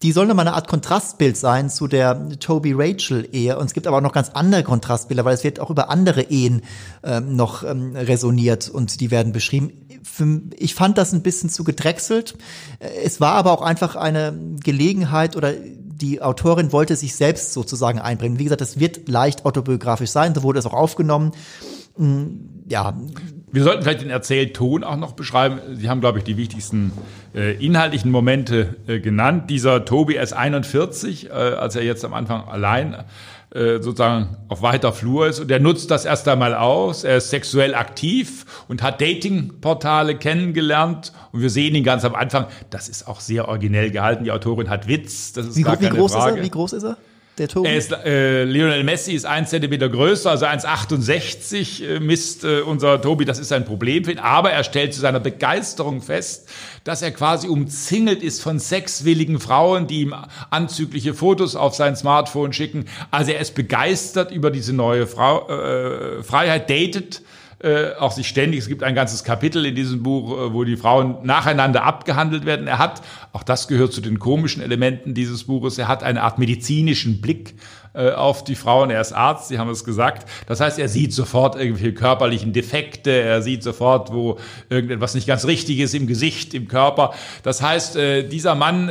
die 0.01 0.13
soll 0.13 0.27
nochmal 0.27 0.47
eine 0.47 0.55
Art 0.55 0.67
Kontrastbild 0.67 1.35
sein 1.35 1.69
zu 1.69 1.87
der 1.87 2.39
Toby-Rachel-Ehe. 2.39 3.57
Und 3.57 3.65
es 3.65 3.73
gibt 3.73 3.85
aber 3.85 3.97
auch 3.97 4.01
noch 4.01 4.13
ganz 4.13 4.29
andere 4.29 4.63
Kontrastbilder, 4.63 5.25
weil 5.25 5.33
es 5.33 5.43
wird 5.43 5.59
auch 5.59 5.69
über 5.69 5.89
andere 5.89 6.21
Ehen 6.23 6.61
ähm, 7.03 7.35
noch 7.35 7.63
ähm, 7.63 7.95
resoniert 7.95 8.69
und 8.69 9.01
die 9.01 9.11
werden 9.11 9.33
beschrieben. 9.33 9.71
Ich 10.57 10.75
fand 10.75 10.97
das 10.97 11.11
ein 11.11 11.21
bisschen 11.21 11.49
zu 11.49 11.65
gedrechselt. 11.65 12.37
Es 12.79 13.19
war 13.19 13.33
aber 13.33 13.51
auch 13.51 13.61
einfach 13.61 13.97
eine 13.97 14.33
Gelegenheit 14.63 15.35
oder 15.35 15.53
die 15.53 16.21
Autorin 16.21 16.71
wollte 16.71 16.95
sich 16.95 17.15
selbst 17.15 17.53
sozusagen 17.53 17.99
einbringen. 17.99 18.39
Wie 18.39 18.45
gesagt, 18.45 18.61
das 18.61 18.79
wird 18.79 19.09
leicht 19.09 19.45
autobiografisch 19.45 20.11
sein, 20.11 20.33
so 20.33 20.43
wurde 20.43 20.59
es 20.59 20.65
auch 20.65 20.73
aufgenommen. 20.73 21.33
Mm, 21.97 22.27
ja, 22.69 22.97
wir 23.51 23.63
sollten 23.63 23.83
vielleicht 23.83 24.01
den 24.01 24.09
Erzählton 24.09 24.83
auch 24.83 24.95
noch 24.95 25.13
beschreiben. 25.13 25.59
Sie 25.73 25.89
haben, 25.89 26.01
glaube 26.01 26.19
ich, 26.19 26.23
die 26.23 26.37
wichtigsten 26.37 26.91
äh, 27.33 27.53
inhaltlichen 27.63 28.11
Momente 28.11 28.75
äh, 28.87 28.99
genannt. 28.99 29.49
Dieser 29.49 29.85
Tobi 29.85 30.15
ist 30.15 30.33
41, 30.33 31.29
äh, 31.29 31.31
als 31.31 31.75
er 31.75 31.83
jetzt 31.83 32.05
am 32.05 32.13
Anfang 32.13 32.47
allein 32.47 33.05
äh, 33.51 33.81
sozusagen 33.81 34.37
auf 34.47 34.61
weiter 34.61 34.93
Flur 34.93 35.27
ist 35.27 35.39
und 35.39 35.49
er 35.49 35.59
nutzt 35.59 35.89
das 35.89 36.05
erst 36.05 36.27
einmal 36.27 36.53
aus. 36.53 37.03
Er 37.03 37.17
ist 37.17 37.31
sexuell 37.31 37.73
aktiv 37.73 38.45
und 38.67 38.83
hat 38.83 39.01
Datingportale 39.01 40.15
kennengelernt 40.15 41.13
und 41.31 41.41
wir 41.41 41.49
sehen 41.49 41.73
ihn 41.73 41.83
ganz 41.83 42.05
am 42.05 42.13
Anfang. 42.13 42.45
Das 42.69 42.87
ist 42.87 43.07
auch 43.07 43.19
sehr 43.19 43.47
originell 43.47 43.89
gehalten. 43.89 44.23
Die 44.23 44.31
Autorin 44.31 44.69
hat 44.69 44.87
Witz. 44.87 45.33
Das 45.33 45.47
ist 45.47 45.57
wie, 45.57 45.63
gar 45.63 45.77
keine 45.77 45.93
wie 45.93 45.97
groß 45.97 46.13
Frage. 46.13 46.31
Ist 46.33 46.37
er? 46.37 46.43
Wie 46.43 46.49
groß 46.49 46.73
ist 46.73 46.83
er? 46.83 46.97
Der 47.39 47.47
Tobi? 47.47 47.69
Ist, 47.69 47.91
äh, 47.91 48.43
Lionel 48.43 48.83
Messi 48.83 49.13
ist 49.13 49.25
ein 49.25 49.47
Zentimeter 49.47 49.89
größer, 49.89 50.29
also 50.29 50.45
1,68 50.45 51.83
äh, 51.83 51.99
misst 51.99 52.43
äh, 52.43 52.61
unser 52.61 53.01
Tobi. 53.01 53.25
Das 53.25 53.39
ist 53.39 53.51
ein 53.51 53.65
Problem 53.65 54.05
für 54.05 54.11
ihn. 54.11 54.19
Aber 54.19 54.51
er 54.51 54.63
stellt 54.63 54.93
zu 54.93 54.99
seiner 54.99 55.19
Begeisterung 55.19 56.01
fest, 56.01 56.49
dass 56.83 57.01
er 57.01 57.11
quasi 57.11 57.47
umzingelt 57.47 58.21
ist 58.21 58.41
von 58.41 58.59
sexwilligen 58.59 59.39
Frauen, 59.39 59.87
die 59.87 60.01
ihm 60.01 60.15
anzügliche 60.49 61.13
Fotos 61.13 61.55
auf 61.55 61.75
sein 61.75 61.95
Smartphone 61.95 62.53
schicken. 62.53 62.85
Also 63.11 63.31
er 63.31 63.39
ist 63.39 63.55
begeistert 63.55 64.31
über 64.31 64.51
diese 64.51 64.73
neue 64.73 65.07
Frau, 65.07 65.49
äh, 65.49 66.23
Freiheit, 66.23 66.69
datet 66.69 67.21
äh, 67.61 67.93
auch 67.99 68.13
sich 68.13 68.29
ständig, 68.29 68.61
es 68.61 68.67
gibt 68.69 68.83
ein 68.83 68.95
ganzes 68.95 69.25
Kapitel 69.25 69.65
in 69.65 69.75
diesem 69.75 70.01
Buch, 70.01 70.31
äh, 70.31 70.53
wo 70.53 70.63
die 70.63 70.77
Frauen 70.77 71.17
nacheinander 71.23 71.83
abgehandelt 71.83 72.45
werden. 72.45 72.67
Er 72.67 72.77
hat, 72.77 73.01
auch 73.33 73.43
das 73.43 73.67
gehört 73.67 73.91
zu 73.91 73.99
den 73.99 74.17
komischen 74.17 74.61
Elementen 74.61 75.13
dieses 75.13 75.43
Buches, 75.43 75.77
er 75.77 75.89
hat 75.89 76.01
eine 76.01 76.23
Art 76.23 76.39
medizinischen 76.39 77.19
Blick 77.19 77.55
äh, 77.93 78.11
auf 78.11 78.45
die 78.45 78.55
Frauen. 78.55 78.91
Er 78.91 79.01
ist 79.01 79.11
Arzt, 79.11 79.49
Sie 79.49 79.59
haben 79.59 79.69
es 79.69 79.83
gesagt. 79.83 80.25
Das 80.47 80.61
heißt, 80.61 80.79
er 80.79 80.87
sieht 80.87 81.11
sofort 81.11 81.57
irgendwelche 81.57 81.93
körperlichen 81.93 82.53
Defekte, 82.53 83.11
er 83.11 83.41
sieht 83.41 83.61
sofort, 83.61 84.13
wo 84.13 84.39
irgendetwas 84.69 85.13
nicht 85.13 85.27
ganz 85.27 85.45
richtig 85.45 85.79
ist 85.79 85.93
im 85.93 86.07
Gesicht, 86.07 86.53
im 86.53 86.69
Körper. 86.69 87.13
Das 87.43 87.61
heißt, 87.61 87.97
äh, 87.97 88.23
dieser 88.23 88.55
Mann 88.55 88.89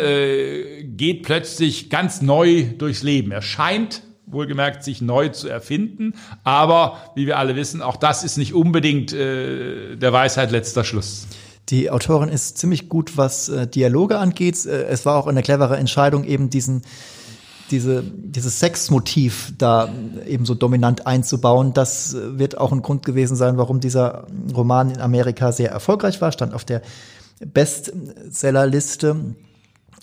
geht 0.83 1.23
plötzlich 1.23 1.89
ganz 1.89 2.21
neu 2.21 2.65
durchs 2.77 3.03
Leben. 3.03 3.33
Er 3.33 3.43
scheint 3.43 4.03
wohlgemerkt, 4.31 4.85
sich 4.85 5.01
neu 5.01 5.29
zu 5.29 5.49
erfinden. 5.49 6.15
Aber 6.45 6.99
wie 7.15 7.27
wir 7.27 7.39
alle 7.39 7.57
wissen, 7.57 7.83
auch 7.83 7.97
das 7.97 8.25
ist 8.25 8.39
nicht 8.39 8.55
unbedingt 8.55 9.13
äh, 9.13 9.97
der 9.97 10.13
Weisheit 10.13 10.51
letzter 10.51 10.85
Schluss. 10.85 11.27
Die 11.69 11.91
Autorin 11.91 12.31
ist 12.31 12.59
ziemlich 12.59 12.89
gut, 12.89 13.17
was 13.17 13.49
äh, 13.49 13.67
Dialoge 13.67 14.19
angeht. 14.19 14.65
Äh, 14.65 14.85
es 14.85 15.05
war 15.05 15.17
auch 15.17 15.27
eine 15.27 15.43
clevere 15.43 15.77
Entscheidung, 15.77 16.25
eben 16.25 16.51
diesen 16.51 16.83
diese, 17.71 18.03
dieses 18.03 18.61
Sexmotiv 18.61 19.53
da 19.59 19.89
eben 20.27 20.47
so 20.47 20.55
dominant 20.55 21.07
einzubauen, 21.07 21.75
das 21.75 22.17
wird 22.19 22.57
auch 22.59 22.73
ein 22.73 22.83
Grund 22.83 23.05
gewesen 23.05 23.37
sein, 23.37 23.59
warum 23.59 23.81
dieser 23.81 24.27
Roman 24.55 24.91
in 24.91 25.01
Amerika 25.01 25.53
sehr 25.53 25.71
erfolgreich 25.71 26.21
war, 26.21 26.33
stand 26.33 26.55
auf 26.55 26.65
der 26.65 26.83
Bestsellerliste. 27.45 29.17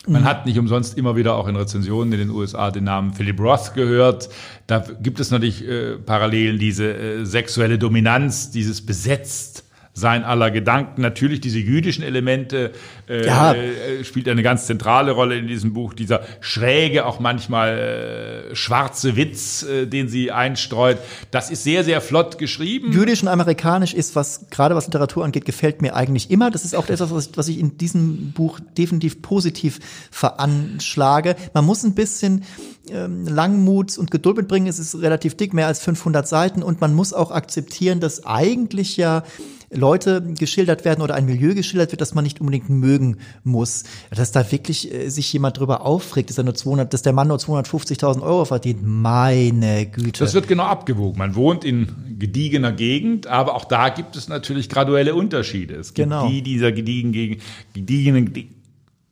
Man 0.08 0.24
hat 0.24 0.46
nicht 0.46 0.60
umsonst 0.60 0.98
immer 0.98 1.16
wieder 1.16 1.36
auch 1.36 1.48
in 1.48 1.56
Rezensionen 1.56 2.14
in 2.14 2.20
den 2.20 2.30
USA 2.30 2.72
den 2.72 2.84
Namen 2.84 3.14
Philip 3.14 3.40
Roth 3.40 3.74
gehört. 3.74 4.30
Da 4.68 4.86
gibt 5.02 5.20
es 5.20 5.32
natürlich 5.32 5.68
äh, 5.68 5.98
Parallelen, 5.98 6.60
diese 6.60 6.94
äh, 6.94 7.26
sexuelle 7.26 7.80
Dominanz, 7.80 8.52
dieses 8.52 8.86
Besetzt 8.86 9.64
sein 9.96 10.25
aller 10.25 10.52
Gedanken. 10.52 11.02
Natürlich 11.02 11.40
diese 11.40 11.58
jüdischen 11.58 12.04
Elemente 12.04 12.74
äh, 13.08 13.25
ja. 13.25 13.54
äh, 13.54 14.04
spielt 14.04 14.28
eine 14.28 14.44
ganz 14.44 14.68
zentrale 14.68 15.14
Rolle 15.14 15.38
in 15.38 15.48
diesem 15.48 15.74
Buch. 15.74 15.94
Dieser 15.94 16.22
schräge, 16.42 17.06
auch 17.06 17.22
manchmal 17.22 18.50
äh, 18.52 18.56
schwarze 18.56 19.16
Witz, 19.16 19.64
äh, 19.64 19.86
den 19.88 20.10
sie 20.10 20.32
einstreut. 20.32 20.98
Das 21.32 21.50
ist 21.50 21.64
sehr, 21.64 21.86
sehr 21.86 22.02
flott 22.02 22.38
geschrieben. 22.38 22.92
Jüdisch 22.92 23.24
und 23.24 23.30
amerikanisch 23.30 23.94
ist, 23.94 24.18
was 24.18 24.50
gerade 24.50 24.75
was 24.75 24.88
Literatur 24.88 25.24
angeht, 25.24 25.46
gefällt 25.46 25.82
mir 25.82 25.96
eigentlich 25.96 26.30
immer. 26.30 26.52
Das 26.52 26.66
ist 26.66 26.75
auch 26.75 26.90
etwas, 26.90 27.12
was 27.12 27.28
ich, 27.28 27.38
was 27.38 27.48
ich 27.48 27.60
in 27.60 27.78
diesem 27.78 28.34
Buch 28.34 28.60
definitiv 28.78 29.22
positiv 29.22 29.80
veranschlage. 30.12 31.38
Man 31.54 31.64
muss 31.64 31.86
ein 31.86 31.96
bisschen 31.96 32.44
ähm, 32.90 33.25
Langmut 33.28 33.98
und 33.98 34.12
Geduld 34.12 34.36
mitbringen. 34.36 34.68
Es 34.68 34.78
ist 34.78 35.02
relativ 35.02 35.38
dick, 35.38 35.54
mehr 35.54 35.68
als 35.68 35.80
500 35.80 36.28
Seiten 36.28 36.64
und 36.64 36.82
man 36.82 36.94
muss 36.94 37.14
auch 37.14 37.32
akzeptieren, 37.32 38.02
dass 38.02 38.25
eigentlich 38.25 38.98
ja 38.98 39.24
Leute 39.72 40.22
geschildert 40.22 40.86
werden 40.86 41.01
oder 41.01 41.15
ein 41.15 41.25
Milieu 41.25 41.53
geschildert 41.53 41.91
wird, 41.91 42.01
das 42.01 42.13
man 42.13 42.24
nicht 42.24 42.39
unbedingt 42.41 42.69
mögen 42.69 43.17
muss. 43.43 43.84
Dass 44.12 44.31
da 44.31 44.51
wirklich 44.51 44.93
äh, 44.93 45.10
sich 45.10 45.31
jemand 45.34 45.60
drüber 45.60 45.86
aufregt, 45.86 46.29
dass, 46.29 46.38
er 46.38 46.43
nur 46.43 46.55
200, 46.55 46.93
dass 46.93 47.01
der 47.01 47.13
Mann 47.13 47.27
nur 47.27 47.38
250.000 47.38 48.22
Euro 48.22 48.45
verdient. 48.45 48.81
Meine 48.84 49.86
Güte. 49.86 50.19
Das 50.24 50.34
wird 50.34 50.48
genau 50.48 50.63
abgewogen. 50.63 51.17
Man 51.17 51.36
wohnt 51.36 51.63
in 51.63 51.88
gediegener 52.17 52.72
Gegend, 52.72 53.27
aber 53.27 53.55
auch 53.55 53.65
da 53.65 53.89
gibt 53.89 54.15
es 54.15 54.27
natürlich 54.27 54.69
graduelle 54.69 55.15
Unterschiede. 55.15 55.75
Es 55.75 55.93
gibt 55.93 56.10
genau. 56.10 56.29
die 56.29 56.41
dieser 56.41 56.72
gediegenen, 56.72 57.39
gediegenen, 57.74 58.34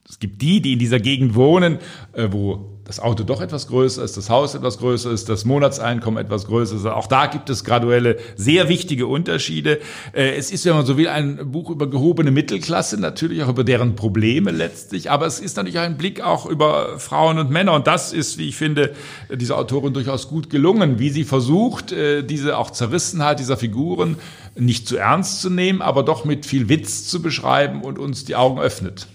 es 0.08 0.20
gibt 0.20 0.42
die, 0.42 0.62
die 0.62 0.74
in 0.74 0.80
dieser 0.80 1.00
Gegend 1.00 1.36
wohnen, 1.36 1.80
äh, 2.14 2.28
wo 2.32 2.73
das 2.86 3.00
Auto 3.00 3.24
doch 3.24 3.40
etwas 3.40 3.68
größer 3.68 4.04
ist, 4.04 4.18
das 4.18 4.30
Haus 4.30 4.56
etwas 4.56 4.78
größer 4.78 5.10
ist, 5.12 5.30
das 5.30 5.46
Monatseinkommen 5.46 6.24
etwas 6.24 6.46
größer 6.46 6.76
ist. 6.76 6.86
Auch 6.86 7.08
da 7.08 7.28
gibt 7.28 7.50
es 7.50 7.64
graduelle, 7.64 8.18
sehr 8.36 8.68
wichtige 8.68 9.08
Unterschiede. 9.08 9.80
Äh, 10.12 10.36
es 10.36 10.52
ist, 10.52 10.66
wenn 10.66 10.74
man 10.74 10.86
so 10.86 10.98
will, 10.98 11.08
ein 11.08 11.52
Buch 11.52 11.70
über 11.70 11.90
gehobene 11.90 12.32
Mittelklasse, 12.32 13.00
natürlich 13.00 13.42
auch 13.44 13.50
über 13.50 13.64
deren 13.64 13.96
Probleme 13.96 14.52
letztlich, 14.52 15.10
aber 15.10 15.26
es 15.26 15.40
ist 15.40 15.56
natürlich 15.56 15.80
ein 15.80 15.98
Blick 15.98 16.22
auch 16.22 16.46
über 16.46 17.00
Frauen 17.00 17.38
und 17.38 17.50
Männer. 17.50 17.74
Und 17.74 17.88
das 17.88 18.12
ist, 18.12 18.38
wie 18.38 18.50
ich 18.50 18.58
finde, 18.58 18.94
dieser 19.32 19.58
Autorin 19.58 19.94
durchaus 19.94 20.28
gut 20.28 20.50
gelungen, 20.50 21.00
wie 21.00 21.10
sie 21.10 21.24
versucht, 21.24 21.94
äh, 21.94 22.22
diese 22.24 22.58
auch 22.58 22.70
Zerrissenheit 22.72 23.40
dieser 23.40 23.56
Figuren 23.56 24.18
nicht 24.56 24.88
zu 24.88 24.98
ernst 24.98 25.42
zu 25.42 25.50
nehmen, 25.50 25.82
aber 25.82 26.04
doch 26.04 26.26
mit 26.26 26.46
viel 26.46 26.68
Witz 26.68 27.08
zu 27.08 27.22
beschreiben 27.22 27.82
und 27.82 27.98
uns 27.98 28.26
die 28.26 28.36
Augen 28.36 28.60
öffnet 28.60 29.08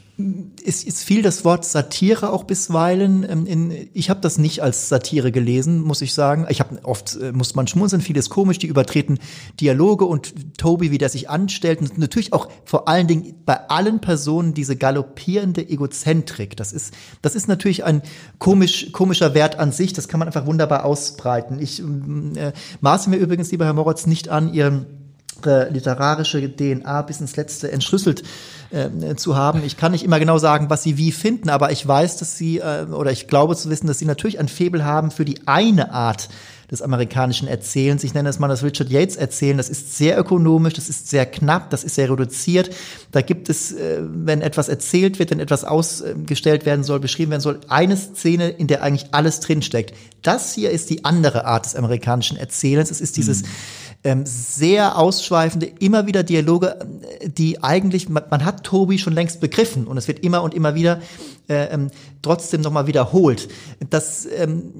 es 0.64 0.82
ist 0.82 1.04
viel 1.04 1.22
das 1.22 1.44
Wort 1.44 1.64
Satire 1.64 2.32
auch 2.32 2.42
bisweilen. 2.42 3.24
Ähm, 3.28 3.46
in, 3.46 3.88
ich 3.94 4.10
habe 4.10 4.20
das 4.20 4.36
nicht 4.36 4.62
als 4.62 4.88
Satire 4.88 5.30
gelesen, 5.30 5.80
muss 5.80 6.02
ich 6.02 6.12
sagen. 6.12 6.46
Ich 6.48 6.58
habe 6.58 6.80
oft 6.82 7.16
äh, 7.16 7.30
muss 7.30 7.54
man 7.54 7.68
schmunzeln, 7.68 8.02
vieles 8.02 8.28
komisch, 8.28 8.58
die 8.58 8.66
übertreten 8.66 9.20
Dialoge 9.60 10.06
und 10.06 10.58
Toby, 10.58 10.90
wie 10.90 10.98
der 10.98 11.08
sich 11.08 11.30
anstellt 11.30 11.80
und 11.80 11.98
natürlich 11.98 12.32
auch 12.32 12.48
vor 12.64 12.88
allen 12.88 13.06
Dingen 13.06 13.34
bei 13.46 13.68
allen 13.68 14.00
Personen 14.00 14.54
diese 14.54 14.74
galoppierende 14.74 15.68
Egozentrik. 15.68 16.56
Das 16.56 16.72
ist 16.72 16.92
das 17.22 17.36
ist 17.36 17.46
natürlich 17.46 17.84
ein 17.84 18.02
komisch 18.40 18.90
komischer 18.90 19.34
Wert 19.34 19.60
an 19.60 19.70
sich. 19.70 19.92
Das 19.92 20.08
kann 20.08 20.18
man 20.18 20.26
einfach 20.26 20.46
wunderbar 20.46 20.84
ausbreiten. 20.84 21.60
Ich 21.60 21.80
äh, 21.80 22.52
maße 22.80 23.08
mir 23.08 23.18
übrigens, 23.18 23.52
lieber 23.52 23.66
Herr 23.66 23.74
Moritz, 23.74 24.06
nicht 24.06 24.28
an, 24.30 24.52
Ihre 25.44 25.68
literarische 25.70 26.54
DNA 26.54 27.02
bis 27.02 27.20
ins 27.20 27.36
Letzte 27.36 27.70
entschlüsselt 27.70 28.22
äh, 28.70 29.14
zu 29.16 29.36
haben. 29.36 29.62
Ich 29.64 29.76
kann 29.76 29.92
nicht 29.92 30.04
immer 30.04 30.18
genau 30.18 30.38
sagen, 30.38 30.70
was 30.70 30.82
sie 30.82 30.96
wie 30.96 31.12
finden, 31.12 31.48
aber 31.48 31.72
ich 31.72 31.86
weiß, 31.86 32.16
dass 32.18 32.36
sie, 32.36 32.58
äh, 32.58 32.86
oder 32.90 33.12
ich 33.12 33.28
glaube 33.28 33.56
zu 33.56 33.70
wissen, 33.70 33.86
dass 33.86 33.98
sie 33.98 34.04
natürlich 34.04 34.38
ein 34.38 34.48
Febel 34.48 34.84
haben 34.84 35.10
für 35.10 35.24
die 35.24 35.46
eine 35.46 35.92
Art 35.92 36.28
des 36.70 36.82
amerikanischen 36.82 37.48
Erzählens. 37.48 38.04
Ich 38.04 38.12
nenne 38.12 38.28
es 38.28 38.38
mal 38.38 38.48
das 38.48 38.62
Richard 38.62 38.90
Yates 38.90 39.16
Erzählen. 39.16 39.56
Das 39.56 39.70
ist 39.70 39.96
sehr 39.96 40.18
ökonomisch, 40.18 40.74
das 40.74 40.90
ist 40.90 41.08
sehr 41.08 41.24
knapp, 41.24 41.70
das 41.70 41.82
ist 41.82 41.94
sehr 41.94 42.10
reduziert. 42.10 42.70
Da 43.10 43.22
gibt 43.22 43.48
es, 43.48 43.72
äh, 43.72 44.02
wenn 44.02 44.42
etwas 44.42 44.68
erzählt 44.68 45.18
wird, 45.18 45.30
wenn 45.30 45.40
etwas 45.40 45.64
ausgestellt 45.64 46.66
werden 46.66 46.84
soll, 46.84 47.00
beschrieben 47.00 47.30
werden 47.30 47.40
soll, 47.40 47.60
eine 47.68 47.96
Szene, 47.96 48.50
in 48.50 48.66
der 48.66 48.82
eigentlich 48.82 49.14
alles 49.14 49.40
drinsteckt. 49.40 49.94
Das 50.20 50.52
hier 50.52 50.70
ist 50.70 50.90
die 50.90 51.06
andere 51.06 51.46
Art 51.46 51.64
des 51.64 51.74
amerikanischen 51.74 52.36
Erzählens. 52.36 52.90
Es 52.90 53.00
ist 53.00 53.16
dieses 53.16 53.42
mhm 53.42 53.48
ähm, 54.04 54.24
sehr 54.24 54.96
ausschweifende, 54.96 55.66
immer 55.80 56.06
wieder 56.06 56.22
Dialoge, 56.22 56.78
äh, 57.20 57.28
die 57.28 57.62
eigentlich, 57.62 58.08
man, 58.08 58.24
man, 58.30 58.44
hat 58.44 58.64
Tobi 58.64 58.98
schon 58.98 59.12
längst 59.12 59.40
begriffen 59.40 59.86
und 59.86 59.96
es 59.96 60.08
wird 60.08 60.20
immer 60.20 60.42
und 60.42 60.54
immer 60.54 60.74
wieder 60.74 61.00
äh, 61.48 61.64
ähm, 61.66 61.90
trotzdem 62.22 62.60
nochmal 62.60 62.86
wiederholt. 62.86 63.48
Das, 63.90 64.26
ähm, 64.26 64.72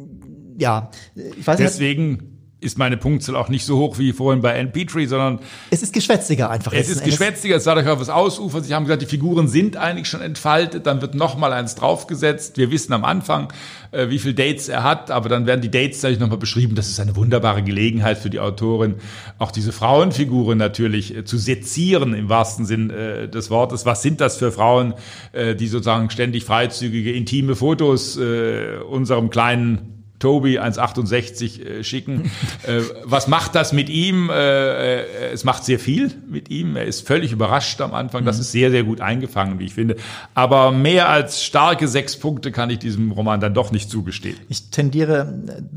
ja, 0.57 0.91
ich 1.15 1.47
weiß 1.47 1.59
Deswegen 1.59 2.13
nicht, 2.13 2.23
ist 2.61 2.77
meine 2.77 2.97
Punktzahl 2.97 3.37
auch 3.37 3.49
nicht 3.49 3.64
so 3.64 3.79
hoch 3.79 3.99
wie 3.99 4.12
vorhin 4.12 4.42
bei 4.42 4.59
Anne 4.59 4.71
Petrie, 4.71 5.07
sondern 5.07 5.38
es 5.71 5.83
ist 5.83 5.92
geschwätziger 5.92 6.51
einfach. 6.51 6.73
Es 6.73 6.88
ist 6.88 7.05
geschwätziger, 7.05 7.57
es 7.57 7.64
dadurch 7.64 7.87
auch 7.87 8.01
was 8.01 8.09
ausufert. 8.09 8.64
Sie 8.64 8.75
haben 8.75 8.85
gesagt, 8.85 9.03
die 9.03 9.07
Figuren 9.07 9.47
sind 9.47 9.77
eigentlich 9.77 10.09
schon 10.09 10.21
entfaltet, 10.21 10.87
dann 10.87 11.01
wird 11.01 11.14
noch 11.14 11.38
mal 11.38 11.53
eins 11.53 11.77
draufgesetzt. 11.77 12.59
Wir 12.59 12.73
wissen 12.73 12.92
am 12.92 13.05
Anfang, 13.05 13.53
äh, 13.92 14.09
wie 14.09 14.18
viele 14.18 14.35
Dates 14.35 14.68
er 14.68 14.83
hat, 14.83 15.12
aber 15.12 15.29
dann 15.29 15.47
werden 15.47 15.61
die 15.61 15.71
Dates 15.71 16.03
natürlich 16.03 16.18
noch 16.18 16.31
mal 16.31 16.37
beschrieben. 16.37 16.75
Das 16.75 16.88
ist 16.88 16.99
eine 16.99 17.14
wunderbare 17.14 17.62
Gelegenheit 17.62 18.18
für 18.18 18.31
die 18.31 18.40
Autorin, 18.40 18.97
auch 19.38 19.53
diese 19.53 19.71
Frauenfiguren 19.71 20.59
natürlich 20.59 21.16
äh, 21.16 21.25
zu 21.25 21.38
sezieren 21.38 22.12
im 22.12 22.29
wahrsten 22.29 22.66
Sinn 22.66 22.90
äh, 22.90 23.29
des 23.29 23.51
Wortes. 23.51 23.87
Was 23.87 24.03
sind 24.03 24.21
das 24.21 24.37
für 24.37 24.51
Frauen, 24.51 24.94
die 25.35 25.68
sozusagen 25.68 26.11
ständig 26.11 26.44
freizügige, 26.44 27.12
intime 27.12 27.55
Fotos 27.55 28.16
unserem 28.16 29.31
kleinen 29.31 29.98
Toby 30.19 30.59
1,68 30.59 31.63
äh, 31.63 31.85
schicken. 31.85 32.31
äh, 32.67 32.81
was 33.05 33.29
macht 33.29 33.55
das 33.55 33.73
mit 33.73 33.89
ihm? 33.89 34.31
Äh, 34.31 35.03
äh, 35.03 35.33
es 35.33 35.45
macht 35.45 35.65
sehr 35.65 35.79
viel 35.79 36.13
mit 36.29 36.51
ihm. 36.51 36.77
Er 36.77 36.87
ist 36.87 37.07
völlig 37.07 37.33
überrascht 37.33 37.81
am 37.81 37.95
Anfang. 37.95 38.25
Das 38.25 38.37
mhm. 38.37 38.43
ist 38.43 38.53
sehr, 38.53 38.71
sehr 38.71 38.85
gut 38.85 39.01
eingefangen, 39.01 39.59
wie 39.59 39.67
ich 39.67 39.75
finde. 39.75 39.97
Aber 40.35 40.73
mehr 40.73 41.09
als 41.09 41.43
starke 41.43 41.89
sechs 41.89 42.17
Punkte 42.17 42.53
kann 42.53 42.71
ich 42.71 42.79
diesem 42.79 43.13
Roman 43.13 43.41
dann 43.41 43.55
doch 43.55 43.73
nicht 43.73 43.91
zugestehen. 43.91 44.37
Ich 44.49 44.71
tendiere 44.71 45.33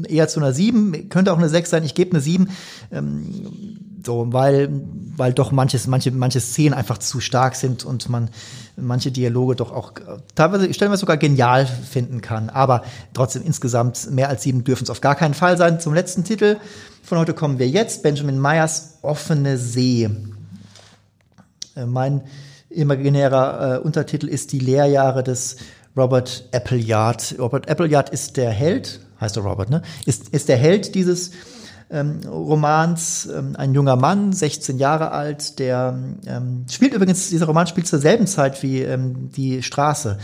eher 0.08 0.28
zu 0.28 0.40
einer 0.40 0.54
sieben. 0.54 1.10
Könnte 1.10 1.34
auch 1.34 1.38
eine 1.38 1.50
sechs 1.50 1.70
sein. 1.70 1.84
Ich 1.84 1.96
gebe 1.96 2.12
eine 2.12 2.22
sieben. 2.22 2.50
Ähm, 2.92 3.81
so, 4.06 4.34
weil, 4.34 4.70
weil 5.16 5.34
doch 5.34 5.52
manches, 5.52 5.88
manche, 5.88 6.12
manche 6.12 6.40
Szenen 6.40 6.74
einfach 6.74 6.98
zu 6.98 7.20
stark 7.20 7.56
sind 7.56 7.86
und 7.86 8.10
man 8.10 8.30
manche 8.76 9.12
Dialoge 9.12 9.56
doch 9.56 9.72
auch 9.72 9.94
teilweise 10.36 10.74
stellenweise 10.74 11.02
sogar 11.02 11.18
genial 11.18 11.66
finden 11.66 12.22
kann. 12.22 12.50
Aber 12.50 12.84
trotzdem 13.14 13.44
insgesamt 13.44 14.10
mehr 14.12 14.30
als 14.30 14.44
sieben 14.44 14.64
dürfen 14.64 14.84
es 14.84 14.90
auf 14.90 15.02
gar 15.02 15.16
keinen 15.16 15.34
Fall 15.34 15.58
sein. 15.58 15.80
Zum 15.80 15.94
letzten 15.94 16.24
Titel 16.24 16.58
von 17.04 17.18
heute 17.18 17.34
kommen 17.34 17.60
wir 17.60 17.68
jetzt. 17.68 18.04
Benjamin 18.04 18.40
Meyers 18.40 19.00
Offene 19.02 19.58
See. 19.58 20.10
Äh, 21.76 21.86
mein 21.86 22.22
imaginärer 22.70 23.76
äh, 23.76 23.80
Untertitel 23.80 24.28
ist 24.28 24.52
die 24.52 24.60
Lehrjahre 24.60 25.24
des 25.24 25.58
Robert 25.96 26.46
Appleyard. 26.54 27.36
Robert 27.38 27.70
Appleyard 27.70 28.10
ist 28.10 28.38
der 28.38 28.52
Held, 28.52 29.02
heißt 29.20 29.38
er 29.38 29.44
Robert, 29.44 29.70
ne? 29.70 29.82
Ist, 30.06 30.30
ist 30.30 30.48
der 30.48 30.58
Held 30.58 30.96
dieses 30.96 31.32
ähm, 31.92 32.22
Romans, 32.28 33.28
ähm, 33.32 33.56
ein 33.58 33.74
junger 33.74 33.96
Mann, 33.96 34.34
16 34.34 34.78
Jahre 34.78 35.12
alt, 35.12 35.60
der 35.60 35.98
ähm, 36.26 36.66
spielt 36.70 36.94
übrigens, 36.94 37.30
dieser 37.30 37.46
Roman 37.46 37.68
spielt 37.68 37.88
zur 37.88 38.00
selben 38.00 38.28
Zeit 38.28 38.64
wie 38.64 38.82
ähm, 38.82 39.30
die 39.32 39.62
Straße 39.62 40.18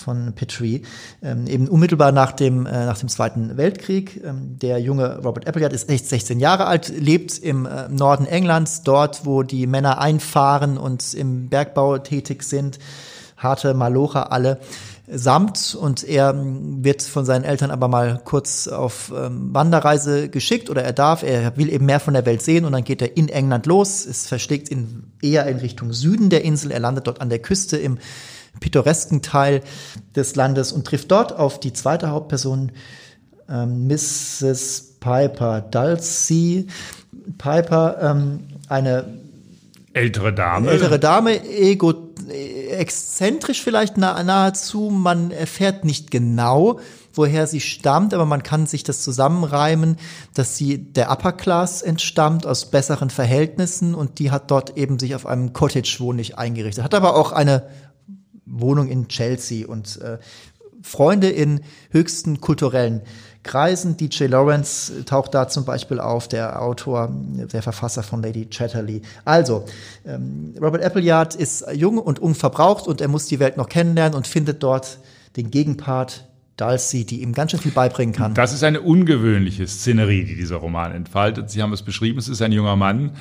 von 0.00 0.32
Petrie, 0.34 0.82
ähm, 1.22 1.46
eben 1.46 1.68
unmittelbar 1.68 2.10
nach 2.10 2.32
dem, 2.32 2.66
äh, 2.66 2.86
nach 2.86 2.98
dem 2.98 3.08
Zweiten 3.08 3.56
Weltkrieg. 3.56 4.22
Ähm, 4.24 4.58
der 4.58 4.78
junge 4.80 5.18
Robert 5.18 5.46
Appleyard 5.46 5.72
ist 5.72 5.88
echt 5.90 6.06
16 6.06 6.40
Jahre 6.40 6.66
alt, 6.66 6.88
lebt 6.88 7.38
im 7.38 7.66
äh, 7.66 7.88
Norden 7.88 8.26
Englands, 8.26 8.82
dort, 8.82 9.26
wo 9.26 9.42
die 9.42 9.66
Männer 9.66 10.00
einfahren 10.00 10.78
und 10.78 11.14
im 11.14 11.48
Bergbau 11.48 11.98
tätig 11.98 12.42
sind. 12.42 12.78
Harte 13.36 13.74
Malocher 13.74 14.32
alle 14.32 14.58
samt 15.12 15.74
und 15.74 16.04
er 16.04 16.34
wird 16.36 17.02
von 17.02 17.24
seinen 17.24 17.44
Eltern 17.44 17.70
aber 17.70 17.88
mal 17.88 18.20
kurz 18.24 18.68
auf 18.68 19.12
ähm, 19.14 19.52
Wanderreise 19.52 20.28
geschickt 20.28 20.70
oder 20.70 20.82
er 20.82 20.92
darf, 20.92 21.22
er 21.22 21.56
will 21.56 21.72
eben 21.72 21.86
mehr 21.86 22.00
von 22.00 22.14
der 22.14 22.26
Welt 22.26 22.42
sehen 22.42 22.64
und 22.64 22.72
dann 22.72 22.84
geht 22.84 23.02
er 23.02 23.16
in 23.16 23.28
England 23.28 23.66
los. 23.66 24.06
Es 24.06 24.26
verschlägt 24.26 24.70
ihn 24.70 25.12
eher 25.22 25.46
in 25.46 25.58
Richtung 25.58 25.92
Süden 25.92 26.30
der 26.30 26.44
Insel. 26.44 26.70
Er 26.70 26.80
landet 26.80 27.06
dort 27.06 27.20
an 27.20 27.28
der 27.28 27.40
Küste 27.40 27.76
im 27.76 27.98
pittoresken 28.60 29.22
Teil 29.22 29.62
des 30.14 30.36
Landes 30.36 30.72
und 30.72 30.86
trifft 30.86 31.10
dort 31.10 31.32
auf 31.32 31.60
die 31.60 31.72
zweite 31.72 32.10
Hauptperson 32.10 32.72
ähm, 33.48 33.86
Mrs. 33.86 34.96
Piper, 35.00 35.60
Dulcie 35.60 36.66
Piper, 37.38 37.98
ähm, 38.00 38.40
eine 38.68 39.04
ältere 39.92 40.32
Dame. 40.32 40.70
ältere 40.70 40.98
Dame, 40.98 41.44
ego, 41.44 41.92
exzentrisch 42.30 43.62
vielleicht 43.62 43.96
nah, 43.96 44.22
nahezu. 44.22 44.90
Man 44.90 45.30
erfährt 45.30 45.84
nicht 45.84 46.10
genau, 46.10 46.80
woher 47.12 47.46
sie 47.46 47.60
stammt, 47.60 48.14
aber 48.14 48.26
man 48.26 48.42
kann 48.42 48.66
sich 48.66 48.84
das 48.84 49.02
zusammenreimen, 49.02 49.96
dass 50.34 50.56
sie 50.56 50.78
der 50.78 51.10
Upper 51.10 51.32
Class 51.32 51.82
entstammt 51.82 52.46
aus 52.46 52.70
besseren 52.70 53.10
Verhältnissen 53.10 53.94
und 53.94 54.18
die 54.18 54.30
hat 54.30 54.50
dort 54.50 54.76
eben 54.76 54.98
sich 54.98 55.14
auf 55.14 55.26
einem 55.26 55.52
Cottage-Wohnlich 55.52 56.38
eingerichtet. 56.38 56.84
Hat 56.84 56.94
aber 56.94 57.16
auch 57.16 57.32
eine 57.32 57.68
Wohnung 58.46 58.88
in 58.88 59.08
Chelsea 59.08 59.66
und 59.66 60.00
äh, 60.00 60.18
Freunde 60.82 61.28
in 61.28 61.60
höchsten 61.90 62.40
kulturellen 62.40 63.02
Kreisen. 63.42 63.96
DJ 63.96 64.24
Lawrence 64.24 65.04
taucht 65.04 65.34
da 65.34 65.48
zum 65.48 65.64
Beispiel 65.64 65.98
auf, 66.00 66.28
der 66.28 66.60
Autor, 66.60 67.10
der 67.52 67.62
Verfasser 67.62 68.02
von 68.02 68.22
Lady 68.22 68.46
Chatterley. 68.46 69.02
Also, 69.24 69.64
ähm, 70.06 70.54
Robert 70.60 70.82
Appleyard 70.82 71.34
ist 71.34 71.64
jung 71.74 71.98
und 71.98 72.18
unverbraucht 72.18 72.86
und 72.86 73.00
er 73.00 73.08
muss 73.08 73.26
die 73.26 73.38
Welt 73.38 73.56
noch 73.56 73.68
kennenlernen 73.68 74.14
und 74.14 74.26
findet 74.26 74.62
dort 74.62 74.98
den 75.36 75.50
Gegenpart 75.50 76.26
Dulcie, 76.56 77.06
die 77.06 77.22
ihm 77.22 77.32
ganz 77.32 77.52
schön 77.52 77.60
viel 77.60 77.72
beibringen 77.72 78.14
kann. 78.14 78.34
Das 78.34 78.52
ist 78.52 78.62
eine 78.62 78.82
ungewöhnliche 78.82 79.66
Szenerie, 79.66 80.24
die 80.24 80.36
dieser 80.36 80.56
Roman 80.56 80.92
entfaltet. 80.92 81.50
Sie 81.50 81.62
haben 81.62 81.72
es 81.72 81.82
beschrieben, 81.82 82.18
es 82.18 82.28
ist 82.28 82.42
ein 82.42 82.52
junger 82.52 82.76
Mann, 82.76 83.12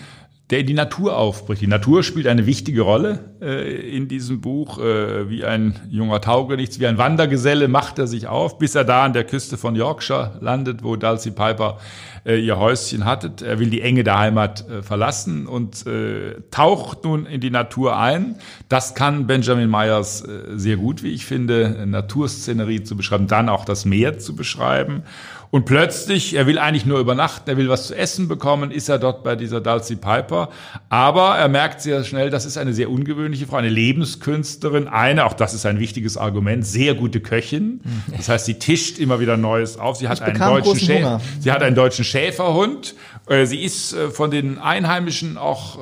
der 0.49 0.59
in 0.59 0.67
die 0.67 0.73
Natur 0.73 1.15
aufbricht. 1.15 1.61
Die 1.61 1.67
Natur 1.67 2.01
spielt 2.01 2.25
eine 2.25 2.47
wichtige 2.47 2.81
Rolle 2.81 3.19
äh, 3.39 3.95
in 3.95 4.07
diesem 4.07 4.41
Buch. 4.41 4.79
Äh, 4.79 5.29
wie 5.29 5.45
ein 5.45 5.75
junger 5.89 6.21
Taugenichts, 6.21 6.79
wie 6.79 6.87
ein 6.87 6.97
Wandergeselle 6.97 7.67
macht 7.67 7.99
er 7.99 8.07
sich 8.07 8.27
auf, 8.27 8.57
bis 8.57 8.73
er 8.73 8.83
da 8.83 9.05
an 9.05 9.13
der 9.13 9.25
Küste 9.25 9.57
von 9.57 9.75
Yorkshire 9.75 10.37
landet, 10.41 10.83
wo 10.83 10.95
Dulcie 10.95 11.31
Piper 11.31 11.77
äh, 12.25 12.39
ihr 12.39 12.57
Häuschen 12.57 13.05
hattet. 13.05 13.43
Er 13.43 13.59
will 13.59 13.69
die 13.69 13.81
Enge 13.81 14.03
der 14.03 14.17
Heimat 14.17 14.67
äh, 14.67 14.81
verlassen 14.81 15.45
und 15.45 15.85
äh, 15.85 16.35
taucht 16.49 17.03
nun 17.03 17.27
in 17.27 17.41
die 17.41 17.51
Natur 17.51 17.97
ein. 17.97 18.35
Das 18.69 18.95
kann 18.95 19.27
Benjamin 19.27 19.69
Myers 19.69 20.21
äh, 20.21 20.57
sehr 20.57 20.77
gut, 20.77 21.03
wie 21.03 21.11
ich 21.11 21.25
finde, 21.25 21.85
Naturszenerie 21.85 22.83
zu 22.83 22.97
beschreiben, 22.97 23.27
dann 23.27 23.49
auch 23.49 23.65
das 23.65 23.85
Meer 23.85 24.17
zu 24.17 24.35
beschreiben. 24.35 25.03
Und 25.51 25.65
plötzlich, 25.65 26.35
er 26.35 26.45
will 26.45 26.59
eigentlich 26.59 26.85
nur 26.85 26.99
übernachten, 26.99 27.49
er 27.49 27.57
will 27.57 27.69
was 27.69 27.87
zu 27.87 27.95
essen 27.95 28.27
bekommen, 28.27 28.69
ist 28.69 28.87
er 28.87 28.99
dort 28.99 29.23
bei 29.23 29.35
dieser 29.35 29.61
Dulcie 29.61 29.95
Piper. 29.95 30.49
Aber 30.89 31.37
er 31.37 31.47
merkt 31.47 31.81
sehr 31.81 32.03
schnell, 32.03 32.29
das 32.29 32.45
ist 32.45 32.57
eine 32.57 32.73
sehr 32.73 32.91
ungewöhnliche 32.91 33.47
Frau, 33.47 33.57
eine 33.57 33.69
Lebenskünstlerin, 33.69 34.87
eine, 34.87 35.25
auch 35.25 35.33
das 35.33 35.55
ist 35.55 35.65
ein 35.65 35.79
wichtiges 35.79 36.17
Argument, 36.17 36.65
sehr 36.65 36.93
gute 36.93 37.19
Köchin. 37.19 37.81
Das 38.15 38.29
heißt, 38.29 38.45
sie 38.45 38.59
tischt 38.59 38.99
immer 38.99 39.19
wieder 39.19 39.37
Neues 39.37 39.79
auf. 39.79 39.97
Sie 39.97 40.07
hat, 40.07 40.21
einen 40.21 40.39
deutschen, 40.39 40.77
Schä 40.77 41.17
sie 41.39 41.51
hat 41.51 41.63
einen 41.63 41.75
deutschen 41.75 42.05
Schäferhund. 42.05 42.93
Äh, 43.27 43.45
sie 43.45 43.63
ist 43.63 43.93
äh, 43.93 44.09
von 44.11 44.29
den 44.29 44.59
Einheimischen 44.59 45.37
auch 45.37 45.77
äh, 45.77 45.81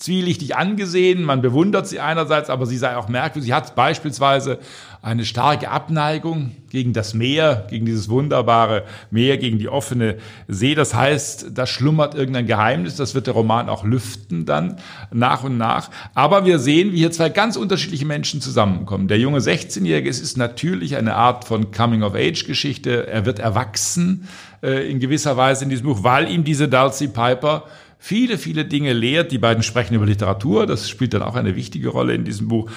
zwielichtig 0.00 0.56
angesehen. 0.56 1.22
Man 1.22 1.42
bewundert 1.42 1.86
sie 1.86 2.00
einerseits, 2.00 2.48
aber 2.48 2.64
sie 2.64 2.78
sei 2.78 2.96
auch 2.96 3.08
merkwürdig. 3.08 3.48
Sie 3.48 3.54
hat 3.54 3.74
beispielsweise 3.74 4.58
eine 5.02 5.24
starke 5.24 5.70
Abneigung 5.70 6.52
gegen 6.68 6.92
das 6.92 7.14
Meer, 7.14 7.66
gegen 7.70 7.86
dieses 7.86 8.10
wunderbare 8.10 8.84
Meer, 9.10 9.38
gegen 9.38 9.58
die 9.58 9.68
offene 9.68 10.16
See. 10.46 10.74
Das 10.74 10.94
heißt, 10.94 11.52
da 11.54 11.66
schlummert 11.66 12.14
irgendein 12.14 12.46
Geheimnis. 12.46 12.96
Das 12.96 13.14
wird 13.14 13.26
der 13.26 13.34
Roman 13.34 13.70
auch 13.70 13.84
lüften 13.84 14.44
dann 14.44 14.76
nach 15.10 15.42
und 15.42 15.56
nach. 15.56 15.90
Aber 16.14 16.44
wir 16.44 16.58
sehen, 16.58 16.92
wie 16.92 16.98
hier 16.98 17.12
zwei 17.12 17.30
ganz 17.30 17.56
unterschiedliche 17.56 18.04
Menschen 18.04 18.42
zusammenkommen. 18.42 19.08
Der 19.08 19.18
junge 19.18 19.38
16-Jährige, 19.38 20.10
es 20.10 20.20
ist 20.20 20.36
natürlich 20.36 20.96
eine 20.96 21.14
Art 21.14 21.46
von 21.46 21.70
Coming-of-Age-Geschichte. 21.70 23.06
Er 23.06 23.24
wird 23.24 23.38
erwachsen 23.38 24.28
äh, 24.62 24.90
in 24.90 25.00
gewisser 25.00 25.38
Weise 25.38 25.64
in 25.64 25.70
diesem 25.70 25.86
Buch, 25.86 26.04
weil 26.04 26.30
ihm 26.30 26.44
diese 26.44 26.68
Dulcie 26.68 27.08
Piper 27.08 27.64
viele, 27.98 28.36
viele 28.36 28.66
Dinge 28.66 28.92
lehrt. 28.92 29.32
Die 29.32 29.38
beiden 29.38 29.62
sprechen 29.62 29.94
über 29.94 30.04
Literatur. 30.04 30.66
Das 30.66 30.90
spielt 30.90 31.14
dann 31.14 31.22
auch 31.22 31.36
eine 31.36 31.56
wichtige 31.56 31.88
Rolle 31.88 32.14
in 32.14 32.24
diesem 32.24 32.48
Buch. 32.48 32.70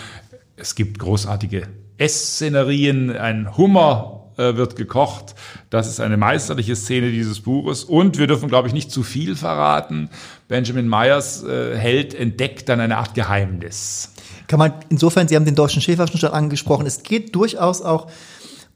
Es 0.55 0.75
gibt 0.75 0.99
großartige 0.99 1.67
Essszenerien, 2.03 3.15
ein 3.15 3.55
Hummer 3.55 4.25
äh, 4.35 4.57
wird 4.57 4.75
gekocht. 4.75 5.35
Das 5.69 5.87
ist 5.87 6.01
eine 6.01 6.17
meisterliche 6.17 6.75
Szene 6.75 7.11
dieses 7.11 7.39
Buches. 7.39 7.85
Und 7.85 8.17
wir 8.17 8.27
dürfen, 8.27 8.49
glaube 8.49 8.67
ich, 8.67 8.73
nicht 8.73 8.91
zu 8.91 9.03
viel 9.03 9.37
verraten. 9.37 10.09
Benjamin 10.49 10.89
Myers 10.89 11.43
äh, 11.43 11.77
Held 11.77 12.13
entdeckt 12.13 12.67
dann 12.67 12.81
eine 12.81 12.97
Art 12.97 13.13
Geheimnis. 13.13 14.11
Kann 14.47 14.59
man 14.59 14.73
insofern, 14.89 15.29
Sie 15.29 15.37
haben 15.37 15.45
den 15.45 15.55
deutschen 15.55 15.81
Schäferschen 15.81 16.29
angesprochen, 16.29 16.85
es 16.85 17.03
geht 17.03 17.33
durchaus 17.35 17.81
auch 17.81 18.11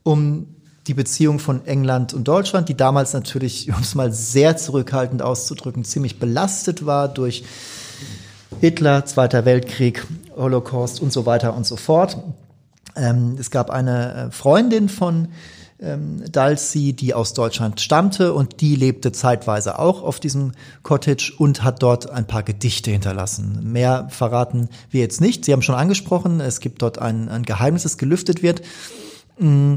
um 0.02 0.46
die 0.86 0.94
Beziehung 0.94 1.38
von 1.38 1.66
England 1.66 2.14
und 2.14 2.26
Deutschland, 2.26 2.70
die 2.70 2.76
damals 2.76 3.12
natürlich, 3.12 3.68
um 3.68 3.82
es 3.82 3.94
mal 3.94 4.10
sehr 4.10 4.56
zurückhaltend 4.56 5.20
auszudrücken, 5.20 5.84
ziemlich 5.84 6.18
belastet 6.18 6.86
war 6.86 7.08
durch 7.08 7.44
Hitler, 8.60 9.04
Zweiter 9.04 9.44
Weltkrieg, 9.44 10.06
Holocaust 10.34 11.02
und 11.02 11.12
so 11.12 11.26
weiter 11.26 11.54
und 11.54 11.66
so 11.66 11.76
fort. 11.76 12.16
Ähm, 12.96 13.36
es 13.38 13.50
gab 13.50 13.70
eine 13.70 14.14
äh, 14.14 14.30
Freundin 14.30 14.88
von 14.88 15.28
ähm, 15.80 16.24
Dulcie, 16.30 16.92
die 16.92 17.14
aus 17.14 17.34
Deutschland 17.34 17.80
stammte 17.80 18.34
und 18.34 18.60
die 18.60 18.74
lebte 18.74 19.12
zeitweise 19.12 19.78
auch 19.78 20.02
auf 20.02 20.20
diesem 20.20 20.52
Cottage 20.82 21.32
und 21.38 21.62
hat 21.62 21.82
dort 21.82 22.10
ein 22.10 22.26
paar 22.26 22.42
Gedichte 22.42 22.90
hinterlassen. 22.90 23.60
Mehr 23.72 24.08
verraten 24.10 24.68
wir 24.90 25.00
jetzt 25.00 25.20
nicht. 25.20 25.44
Sie 25.44 25.52
haben 25.52 25.62
schon 25.62 25.76
angesprochen, 25.76 26.40
es 26.40 26.60
gibt 26.60 26.82
dort 26.82 26.98
ein, 26.98 27.28
ein 27.28 27.44
Geheimnis, 27.44 27.84
das 27.84 27.98
gelüftet 27.98 28.42
wird. 28.42 28.62
Mm, 29.38 29.76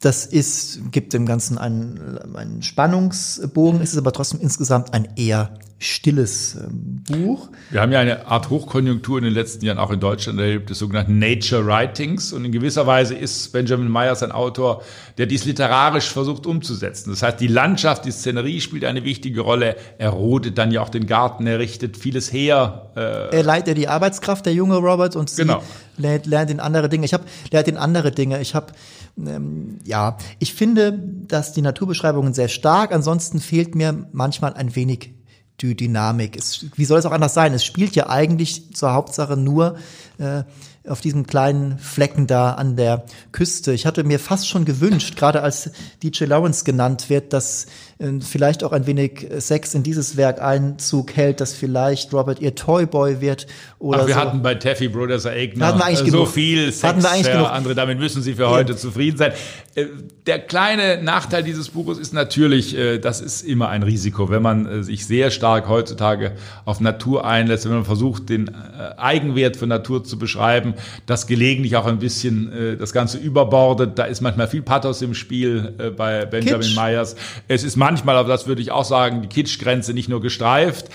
das 0.00 0.26
ist, 0.26 0.92
gibt 0.92 1.12
dem 1.12 1.26
Ganzen 1.26 1.58
einen, 1.58 2.18
einen 2.34 2.62
Spannungsbogen, 2.62 3.80
ist 3.80 3.92
es 3.92 3.98
aber 3.98 4.12
trotzdem 4.12 4.40
insgesamt 4.40 4.94
ein 4.94 5.08
eher 5.16 5.50
stilles 5.78 6.54
ähm, 6.54 7.02
Buch. 7.06 7.48
Wir 7.70 7.82
haben 7.82 7.92
ja 7.92 8.00
eine 8.00 8.26
Art 8.26 8.48
Hochkonjunktur 8.48 9.18
in 9.18 9.24
den 9.24 9.34
letzten 9.34 9.64
Jahren 9.64 9.78
auch 9.78 9.90
in 9.90 10.00
Deutschland 10.00 10.38
erlebt, 10.40 10.70
des 10.70 10.78
sogenannten 10.78 11.18
Nature 11.18 11.66
Writings. 11.66 12.32
Und 12.32 12.46
in 12.46 12.52
gewisser 12.52 12.86
Weise 12.86 13.14
ist 13.14 13.52
Benjamin 13.52 13.90
Myers 13.90 14.22
ein 14.22 14.32
Autor, 14.32 14.82
der 15.18 15.26
dies 15.26 15.44
literarisch 15.44 16.08
versucht 16.08 16.46
umzusetzen. 16.46 17.10
Das 17.10 17.22
heißt, 17.22 17.40
die 17.40 17.46
Landschaft, 17.46 18.06
die 18.06 18.10
Szenerie 18.10 18.60
spielt 18.62 18.84
eine 18.84 19.04
wichtige 19.04 19.42
Rolle. 19.42 19.76
Er 19.98 20.10
rodet 20.10 20.56
dann 20.56 20.70
ja 20.70 20.80
auch 20.80 20.88
den 20.88 21.06
Garten, 21.06 21.46
er 21.46 21.58
richtet 21.58 21.98
vieles 21.98 22.32
her. 22.32 22.92
Äh 22.96 23.36
er 23.36 23.42
leiht 23.42 23.68
ja 23.68 23.74
die 23.74 23.88
Arbeitskraft, 23.88 24.46
der 24.46 24.54
junge 24.54 24.76
Robert, 24.76 25.14
und 25.14 25.28
sie 25.28 25.42
genau. 25.42 25.62
lernt, 25.98 26.24
lernt 26.24 26.50
in 26.50 26.60
andere 26.60 26.88
Dinge. 26.88 27.04
Ich 27.04 27.12
habe 27.12 27.24
lernt 27.50 27.68
in 27.68 27.76
andere 27.76 28.12
Dinge. 28.12 28.40
Ich 28.40 28.54
habe 28.54 28.72
ähm, 29.18 29.78
ja, 29.84 30.16
ich 30.38 30.54
finde, 30.54 30.92
dass 30.92 31.52
die 31.52 31.62
Naturbeschreibungen 31.62 32.32
sehr 32.32 32.48
stark. 32.48 32.92
Ansonsten 32.92 33.40
fehlt 33.40 33.74
mir 33.74 34.06
manchmal 34.12 34.54
ein 34.54 34.74
wenig 34.74 35.15
die 35.60 35.74
Dynamik. 35.74 36.36
Es, 36.36 36.66
wie 36.76 36.84
soll 36.84 36.98
es 36.98 37.06
auch 37.06 37.12
anders 37.12 37.34
sein? 37.34 37.54
Es 37.54 37.64
spielt 37.64 37.96
ja 37.96 38.08
eigentlich 38.08 38.74
zur 38.74 38.92
Hauptsache 38.92 39.36
nur 39.36 39.76
äh, 40.18 40.42
auf 40.88 41.00
diesem 41.00 41.26
kleinen 41.26 41.78
Flecken 41.78 42.26
da 42.26 42.52
an 42.52 42.76
der 42.76 43.04
Küste. 43.32 43.72
Ich 43.72 43.86
hatte 43.86 44.04
mir 44.04 44.18
fast 44.18 44.48
schon 44.48 44.64
gewünscht, 44.64 45.16
gerade 45.16 45.42
als 45.42 45.70
DJ 46.02 46.24
Lawrence 46.24 46.64
genannt 46.64 47.10
wird, 47.10 47.32
dass 47.32 47.66
äh, 47.98 48.20
vielleicht 48.20 48.64
auch 48.64 48.72
ein 48.72 48.86
wenig 48.86 49.26
Sex 49.38 49.74
in 49.74 49.82
dieses 49.82 50.16
Werk 50.16 50.40
Einzug 50.40 51.16
hält, 51.16 51.40
dass 51.40 51.54
vielleicht 51.54 52.12
Robert 52.12 52.40
ihr 52.40 52.54
Toyboy 52.54 53.20
wird 53.20 53.46
oder 53.78 54.02
Ach, 54.02 54.06
wir 54.06 54.14
so. 54.14 54.20
hatten 54.20 54.42
bei 54.42 54.54
Taffy 54.54 54.88
Brothers 54.88 55.26
Eigner 55.26 55.66
hatten 55.66 55.78
wir 55.78 55.84
eigentlich 55.84 55.98
so 55.98 56.04
genug. 56.04 56.28
viel 56.28 56.72
Sex, 56.72 56.82
hatten 56.82 57.02
wir 57.02 57.10
eigentlich 57.10 57.32
genug. 57.32 57.50
andere, 57.50 57.74
damit 57.74 57.98
müssen 57.98 58.22
Sie 58.22 58.34
für 58.34 58.42
ja. 58.42 58.50
heute 58.50 58.76
zufrieden 58.76 59.16
sein. 59.16 59.32
Äh, 59.74 59.86
der 60.26 60.38
kleine 60.38 61.02
Nachteil 61.02 61.42
dieses 61.42 61.70
Buches 61.70 61.98
ist 61.98 62.12
natürlich, 62.12 62.76
äh, 62.76 62.98
das 62.98 63.20
ist 63.20 63.42
immer 63.42 63.68
ein 63.68 63.82
Risiko, 63.82 64.30
wenn 64.30 64.42
man 64.42 64.82
sich 64.82 65.06
sehr 65.06 65.30
stark 65.30 65.68
heutzutage 65.68 66.32
auf 66.64 66.80
Natur 66.80 67.26
einlässt, 67.26 67.64
wenn 67.64 67.72
man 67.72 67.84
versucht, 67.84 68.28
den 68.28 68.54
Eigenwert 68.96 69.56
von 69.56 69.68
Natur 69.68 70.04
zu 70.04 70.18
beschreiben, 70.18 70.74
das 71.06 71.26
gelegentlich 71.26 71.76
auch 71.76 71.86
ein 71.86 71.98
bisschen 71.98 72.76
das 72.78 72.92
Ganze 72.92 73.18
überbordet. 73.18 73.98
Da 73.98 74.04
ist 74.04 74.20
manchmal 74.20 74.48
viel 74.48 74.62
Pathos 74.62 75.02
im 75.02 75.14
Spiel 75.14 75.74
bei 75.96 76.26
Benjamin. 76.26 76.74
Myers. 76.74 77.16
Es 77.48 77.64
ist 77.64 77.76
manchmal, 77.76 78.16
aber 78.16 78.28
das 78.28 78.46
würde 78.46 78.62
ich 78.62 78.70
auch 78.70 78.84
sagen, 78.84 79.22
die 79.22 79.28
Kitschgrenze 79.28 79.92
nicht 79.94 80.08
nur 80.08 80.20
gestreift. 80.20 80.88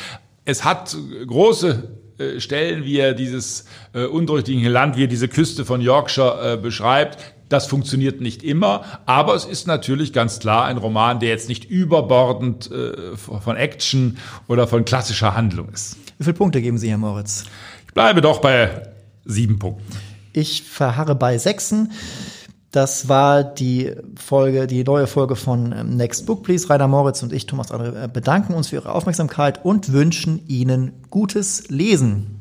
Es 0.45 0.63
hat 0.63 0.95
große 1.27 1.89
äh, 2.21 2.39
Stellen, 2.39 2.85
wie 2.85 2.97
er 2.97 3.13
dieses 3.13 3.65
äh, 3.93 4.05
undurchdringliche 4.05 4.69
Land, 4.69 4.97
wie 4.97 5.03
er 5.03 5.07
diese 5.07 5.27
Küste 5.27 5.65
von 5.65 5.81
Yorkshire 5.81 6.53
äh, 6.53 6.57
beschreibt. 6.57 7.17
Das 7.49 7.67
funktioniert 7.67 8.21
nicht 8.21 8.43
immer, 8.43 8.85
aber 9.05 9.35
es 9.35 9.43
ist 9.43 9.67
natürlich 9.67 10.13
ganz 10.13 10.39
klar 10.39 10.65
ein 10.65 10.77
Roman, 10.77 11.19
der 11.19 11.29
jetzt 11.29 11.49
nicht 11.49 11.65
überbordend 11.65 12.71
äh, 12.71 13.17
von 13.17 13.57
Action 13.57 14.17
oder 14.47 14.67
von 14.67 14.85
klassischer 14.85 15.35
Handlung 15.35 15.69
ist. 15.69 15.97
Wie 16.17 16.23
viele 16.23 16.33
Punkte 16.33 16.61
geben 16.61 16.77
Sie, 16.77 16.89
Herr 16.89 16.97
Moritz? 16.97 17.43
Ich 17.87 17.93
bleibe 17.93 18.21
doch 18.21 18.39
bei 18.39 18.90
sieben 19.25 19.59
Punkten. 19.59 19.83
Ich 20.33 20.63
verharre 20.63 21.15
bei 21.15 21.37
sechsen. 21.37 21.91
Das 22.71 23.09
war 23.09 23.43
die 23.43 23.91
Folge, 24.15 24.65
die 24.65 24.83
neue 24.85 25.05
Folge 25.05 25.35
von 25.35 25.73
ähm, 25.73 25.97
Next 25.97 26.25
Book 26.25 26.43
Please. 26.43 26.69
Rainer 26.69 26.87
Moritz 26.87 27.21
und 27.21 27.33
ich, 27.33 27.45
Thomas 27.45 27.69
Andre, 27.69 28.03
äh, 28.03 28.07
bedanken 28.07 28.53
uns 28.53 28.69
für 28.69 28.77
Ihre 28.77 28.93
Aufmerksamkeit 28.93 29.65
und 29.65 29.91
wünschen 29.91 30.47
Ihnen 30.47 30.93
gutes 31.09 31.69
Lesen. 31.69 32.40